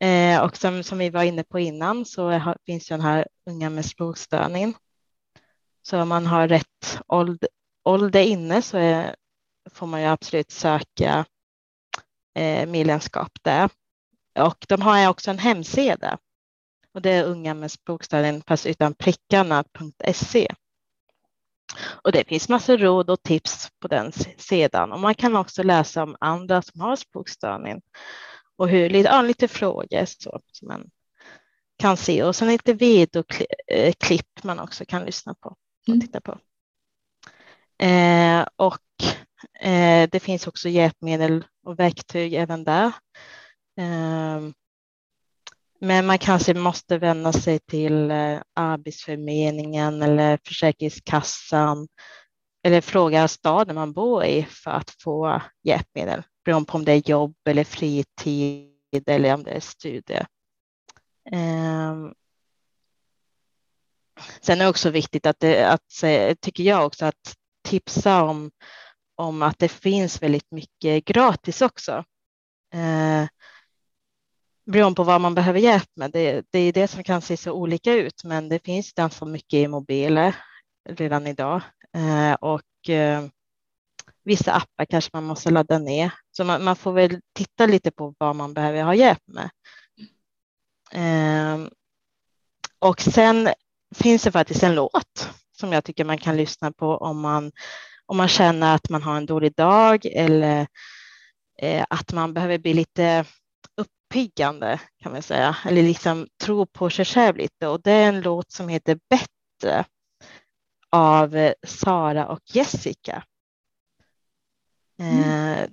Eh, 0.03 0.40
och 0.42 0.57
som, 0.57 0.83
som 0.83 0.99
vi 0.99 1.11
var 1.11 1.23
inne 1.23 1.44
på 1.44 1.59
innan 1.59 2.05
så 2.05 2.31
har, 2.31 2.57
finns 2.66 2.88
den 2.88 3.01
här 3.01 3.27
unga 3.46 3.70
med 3.70 3.85
språkstörning. 3.85 4.75
Så 5.83 6.03
om 6.03 6.09
man 6.09 6.27
har 6.27 6.49
rätt 6.49 7.01
ålder, 7.07 7.49
ålder 7.85 8.20
inne 8.20 8.62
så 8.62 8.79
är, 8.79 9.16
får 9.70 9.87
man 9.87 10.01
ju 10.01 10.07
absolut 10.07 10.51
söka 10.51 11.25
eh, 12.35 12.68
medlemskap 12.68 13.33
där. 13.42 13.70
Och 14.38 14.66
de 14.68 14.83
har 14.83 15.09
också 15.09 15.31
en 15.31 15.38
hemsida 15.38 16.18
och 16.94 17.03
det 17.03 17.11
är 17.11 17.25
unga 17.25 17.55
med 17.55 17.70
språkstörning 17.70 18.42
fast 18.46 18.66
utan 18.66 18.94
prickarna.se. 18.94 20.55
Och 22.04 22.12
det 22.12 22.28
finns 22.28 22.48
massor 22.48 22.78
råd 22.78 23.11
och 23.11 23.22
tips 23.22 23.68
på 23.80 23.88
den 23.88 24.12
sidan 24.37 24.92
och 24.92 25.00
man 25.00 25.14
kan 25.14 25.37
också 25.37 25.62
läsa 25.62 26.02
om 26.02 26.16
andra 26.20 26.62
som 26.62 26.80
har 26.80 26.96
språkstörning 26.96 27.80
och 28.56 28.68
hur, 28.68 28.90
ja, 28.90 29.22
lite 29.22 29.48
frågor 29.48 30.04
så, 30.04 30.40
som 30.52 30.68
man 30.68 30.90
kan 31.78 31.96
se 31.96 32.22
och 32.22 32.37
sen 32.37 32.48
lite 32.48 32.72
videoklipp 32.72 34.44
man 34.44 34.61
också 34.61 34.85
kan 34.85 35.04
lyssna 35.04 35.35
på 35.35 35.48
och 35.48 35.88
mm. 35.88 36.00
titta 36.00 36.20
på. 36.20 36.38
Eh, 37.85 38.46
och 38.56 38.80
eh, 39.61 40.09
det 40.12 40.20
finns 40.20 40.46
också 40.46 40.68
hjälpmedel 40.68 41.44
och 41.66 41.78
verktyg 41.78 42.35
även 42.35 42.64
där. 42.64 42.92
Eh, 43.80 44.40
men 45.81 46.07
man 46.07 46.19
kanske 46.19 46.55
måste 46.55 46.99
vända 46.99 47.33
sig 47.33 47.59
till 47.59 48.11
eh, 48.11 48.40
Arbetsförmedlingen 48.55 50.03
eller 50.03 50.38
Försäkringskassan 50.47 51.88
eller 52.62 52.81
fråga 52.81 53.29
staden 53.29 53.75
man 53.75 53.93
bor 53.93 54.25
i 54.25 54.45
för 54.45 54.71
att 54.71 54.90
få 54.90 55.43
hjälpmedel 55.62 56.23
beroende 56.45 56.66
på 56.66 56.79
om 56.79 56.85
det 56.85 56.93
är 56.93 57.11
jobb 57.11 57.37
eller 57.45 57.64
fritid 57.64 58.69
eller 59.07 59.35
om 59.35 59.43
det 59.43 59.51
är 59.51 59.61
studier. 59.61 60.27
Ehm. 61.33 62.14
Sen 64.40 64.61
är 64.61 64.64
det 64.64 64.71
också 64.71 64.90
viktigt 64.90 65.27
att, 65.27 65.40
det, 65.40 65.64
att 65.64 66.05
tycker 66.40 66.62
jag 66.62 66.87
också, 66.87 67.07
att 67.07 67.35
tipsa 67.69 68.23
om, 68.23 68.51
om 69.14 69.43
att 69.43 69.59
det 69.59 69.69
finns 69.69 70.23
väldigt 70.23 70.51
mycket 70.51 71.05
gratis 71.05 71.62
också. 71.62 72.05
Ehm. 72.75 73.27
Beroende 74.70 74.96
på 74.96 75.04
vad 75.04 75.20
man 75.20 75.35
behöver 75.35 75.61
hjälp 75.61 75.90
med. 75.96 76.11
Det, 76.11 76.44
det 76.50 76.59
är 76.59 76.72
det 76.72 76.88
som 76.88 77.04
kan 77.04 77.22
se 77.22 77.37
så 77.37 77.52
olika 77.52 77.92
ut, 77.92 78.24
men 78.24 78.48
det 78.48 78.64
finns 78.64 78.92
ganska 78.92 79.24
mycket 79.24 79.52
i 79.52 79.68
mobiler 79.68 80.37
redan 80.88 81.26
idag 81.26 81.62
eh, 81.96 82.33
och 82.33 82.88
eh, 82.88 83.24
vissa 84.24 84.52
appar 84.52 84.85
kanske 84.85 85.11
man 85.12 85.24
måste 85.24 85.50
ladda 85.50 85.78
ner. 85.78 86.12
Så 86.30 86.44
man, 86.44 86.64
man, 86.64 86.76
får 86.76 86.92
väl 86.92 87.20
titta 87.35 87.66
lite 87.66 87.90
på 87.90 88.14
vad 88.18 88.37
man 88.37 88.54
behöver 88.54 88.83
ha 88.83 88.94
hjälp 88.94 89.22
med. 89.26 89.50
Eh, 90.92 91.68
och 92.78 93.00
sen 93.00 93.48
finns 93.94 94.22
det 94.22 94.33
faktiskt 94.33 94.62
en 94.62 94.74
låt 94.74 95.30
som 95.59 95.72
jag 95.72 95.85
tycker 95.85 96.04
man 96.04 96.18
kan 96.18 96.37
lyssna 96.37 96.72
på 96.72 96.96
om 96.96 97.20
man, 97.20 97.52
om 98.06 98.16
man 98.16 98.28
känner 98.28 98.74
att 98.74 98.90
man 98.90 99.02
har 99.02 99.16
en 99.16 99.26
dålig 99.26 99.54
dag 99.54 100.06
eller 100.06 100.66
eh, 101.59 101.85
att 101.90 102.12
man 102.12 102.35
behöver 102.35 102.59
bli 102.59 102.74
lite 102.74 103.24
uppiggande 104.11 104.81
kan 105.03 105.12
man 105.12 105.23
säga, 105.23 105.57
eller 105.66 105.83
liksom 105.83 106.29
tro 106.42 106.66
på 106.66 106.90
sig 106.90 107.05
själv 107.05 107.37
lite. 107.37 107.66
Och 107.66 107.83
det 107.83 107.92
är 107.92 108.09
en 108.09 108.20
låt 108.20 108.51
som 108.51 108.68
heter 108.68 108.99
Bättre 109.11 109.85
av 110.90 111.53
Sara 111.66 112.29
och 112.29 112.40
Jessica. 112.44 113.25
Mm. 114.99 115.18
Eh, 115.20 115.68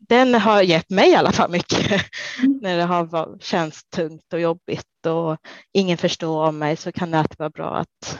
den 0.00 0.34
har 0.34 0.62
gett 0.62 0.90
mig 0.90 1.10
i 1.10 1.14
alla 1.14 1.32
fall 1.32 1.50
mycket 1.50 1.90
mm. 2.38 2.58
när 2.62 2.76
det 2.76 2.82
har 2.82 3.38
känts 3.40 3.84
tungt 3.84 4.32
och 4.32 4.40
jobbigt 4.40 5.06
och 5.06 5.36
ingen 5.72 5.98
förstår 5.98 6.44
om 6.48 6.58
mig 6.58 6.76
så 6.76 6.92
kan 6.92 7.10
det 7.10 7.18
alltid 7.18 7.38
vara 7.38 7.50
bra 7.50 7.76
att 7.76 8.18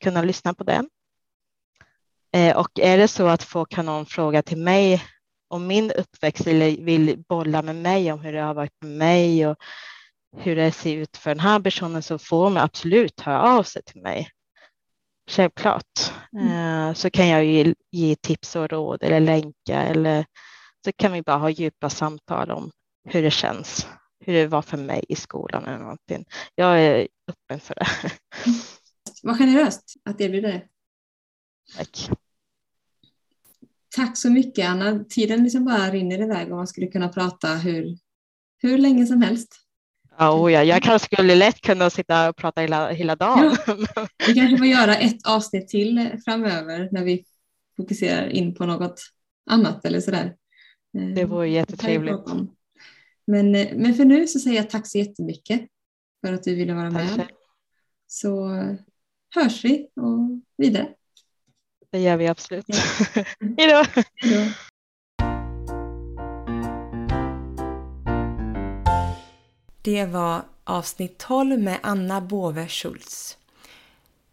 kunna 0.00 0.22
lyssna 0.22 0.54
på 0.54 0.64
den. 0.64 0.88
Eh, 2.32 2.56
och 2.56 2.80
är 2.80 2.98
det 2.98 3.08
så 3.08 3.26
att 3.26 3.42
folk 3.42 3.74
har 3.74 3.82
någon 3.82 4.06
fråga 4.06 4.42
till 4.42 4.58
mig 4.58 5.04
om 5.50 5.66
min 5.66 5.90
uppväxt 5.90 6.46
eller 6.46 6.84
vill 6.84 7.24
bolla 7.28 7.62
med 7.62 7.76
mig 7.76 8.12
om 8.12 8.20
hur 8.20 8.32
det 8.32 8.40
har 8.40 8.54
varit 8.54 8.82
med 8.82 8.90
mig 8.90 9.46
och 9.46 9.56
hur 10.36 10.56
det 10.56 10.72
ser 10.72 10.96
ut 10.96 11.16
för 11.16 11.30
den 11.30 11.40
här 11.40 11.60
personen 11.60 12.02
så 12.02 12.18
får 12.18 12.50
man 12.50 12.62
absolut 12.62 13.20
höra 13.20 13.42
av 13.42 13.62
sig 13.62 13.82
till 13.82 14.02
mig. 14.02 14.30
Självklart. 15.30 16.12
Mm. 16.32 16.88
Eh, 16.88 16.94
så 16.94 17.10
kan 17.10 17.28
jag 17.28 17.44
ge, 17.44 17.74
ge 17.90 18.16
tips 18.16 18.56
och 18.56 18.70
råd 18.70 19.02
eller 19.02 19.20
länka 19.20 19.82
eller 19.82 20.24
så 20.84 20.92
kan 20.92 21.12
vi 21.12 21.22
bara 21.22 21.36
ha 21.36 21.50
djupa 21.50 21.90
samtal 21.90 22.50
om 22.50 22.70
hur 23.08 23.22
det 23.22 23.30
känns, 23.30 23.86
hur 24.20 24.32
det 24.32 24.46
var 24.46 24.62
för 24.62 24.76
mig 24.76 25.04
i 25.08 25.16
skolan 25.16 25.64
eller 25.64 25.78
någonting. 25.78 26.24
Jag 26.54 26.80
är 26.80 27.08
öppen 27.28 27.60
för 27.60 27.74
det. 27.74 27.86
Vad 29.22 29.38
generöst 29.38 29.94
att 30.04 30.20
erbjuda 30.20 30.48
det. 30.48 30.62
Tack. 31.76 32.10
Tack 33.96 34.18
så 34.18 34.30
mycket 34.30 34.68
Anna. 34.68 35.04
Tiden 35.04 35.44
liksom 35.44 35.64
bara 35.64 35.90
rinner 35.90 36.22
iväg 36.22 36.50
och 36.50 36.56
man 36.56 36.66
skulle 36.66 36.86
kunna 36.86 37.08
prata 37.08 37.48
hur, 37.48 37.98
hur 38.62 38.78
länge 38.78 39.06
som 39.06 39.22
helst. 39.22 39.56
Oh 40.18 40.52
ja, 40.52 40.64
jag 40.64 40.82
kanske 40.82 41.06
skulle 41.06 41.34
lätt 41.34 41.60
kunna 41.60 41.90
sitta 41.90 42.28
och 42.28 42.36
prata 42.36 42.60
hela, 42.60 42.90
hela 42.90 43.16
dagen. 43.16 43.56
Ja. 43.66 44.06
Vi 44.26 44.34
kanske 44.34 44.58
får 44.58 44.66
göra 44.66 44.96
ett 44.96 45.26
avsnitt 45.26 45.68
till 45.68 46.10
framöver 46.24 46.88
när 46.92 47.04
vi 47.04 47.24
fokuserar 47.76 48.28
in 48.28 48.54
på 48.54 48.66
något 48.66 49.00
annat 49.50 49.84
eller 49.84 50.00
sådär. 50.00 50.36
Det 51.14 51.24
vore 51.24 51.46
eh, 51.46 51.52
jättetrevligt. 51.52 52.20
Men, 53.26 53.54
eh, 53.54 53.68
men 53.76 53.94
för 53.94 54.04
nu 54.04 54.26
så 54.26 54.38
säger 54.38 54.56
jag 54.56 54.70
tack 54.70 54.86
så 54.86 54.98
jättemycket 54.98 55.60
för 56.26 56.32
att 56.32 56.42
du 56.42 56.54
ville 56.54 56.74
vara 56.74 56.90
med. 56.90 57.16
Tack. 57.16 57.30
Så 58.06 58.48
hörs 59.34 59.64
vi 59.64 59.88
och 59.96 60.40
vidare. 60.56 60.94
Det 61.92 61.98
gör 61.98 62.16
vi 62.16 62.28
absolut. 62.28 62.64
Ja. 62.68 62.82
Hej 63.58 63.68
då! 63.68 63.84
Det 69.82 70.04
var 70.04 70.42
avsnitt 70.64 71.18
12 71.18 71.58
med 71.58 71.78
Anna 71.82 72.20
Bove 72.20 72.68
Schultz. 72.68 73.38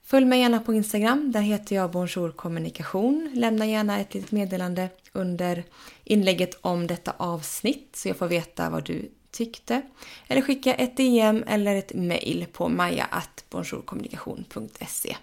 Följ 0.03 0.25
mig 0.25 0.39
gärna 0.39 0.59
på 0.59 0.73
Instagram, 0.73 1.31
där 1.31 1.41
heter 1.41 1.75
jag 1.75 1.91
Bonjour 1.91 2.31
Kommunikation. 2.31 3.31
Lämna 3.35 3.65
gärna 3.65 3.99
ett 3.99 4.13
litet 4.13 4.31
meddelande 4.31 4.89
under 5.13 5.63
inlägget 6.03 6.57
om 6.61 6.87
detta 6.87 7.13
avsnitt 7.17 7.89
så 7.93 8.07
jag 8.07 8.17
får 8.17 8.27
veta 8.27 8.69
vad 8.69 8.83
du 8.83 9.11
tyckte. 9.31 9.81
Eller 10.27 10.41
skicka 10.41 10.73
ett 10.73 10.97
DM 10.97 11.43
eller 11.47 11.75
ett 11.75 11.93
mail 11.93 12.45
på 12.51 12.69
maja.bonjourkommunikation.se. 12.69 15.17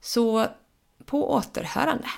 Så 0.00 0.46
på 1.06 1.32
återhörande! 1.32 2.08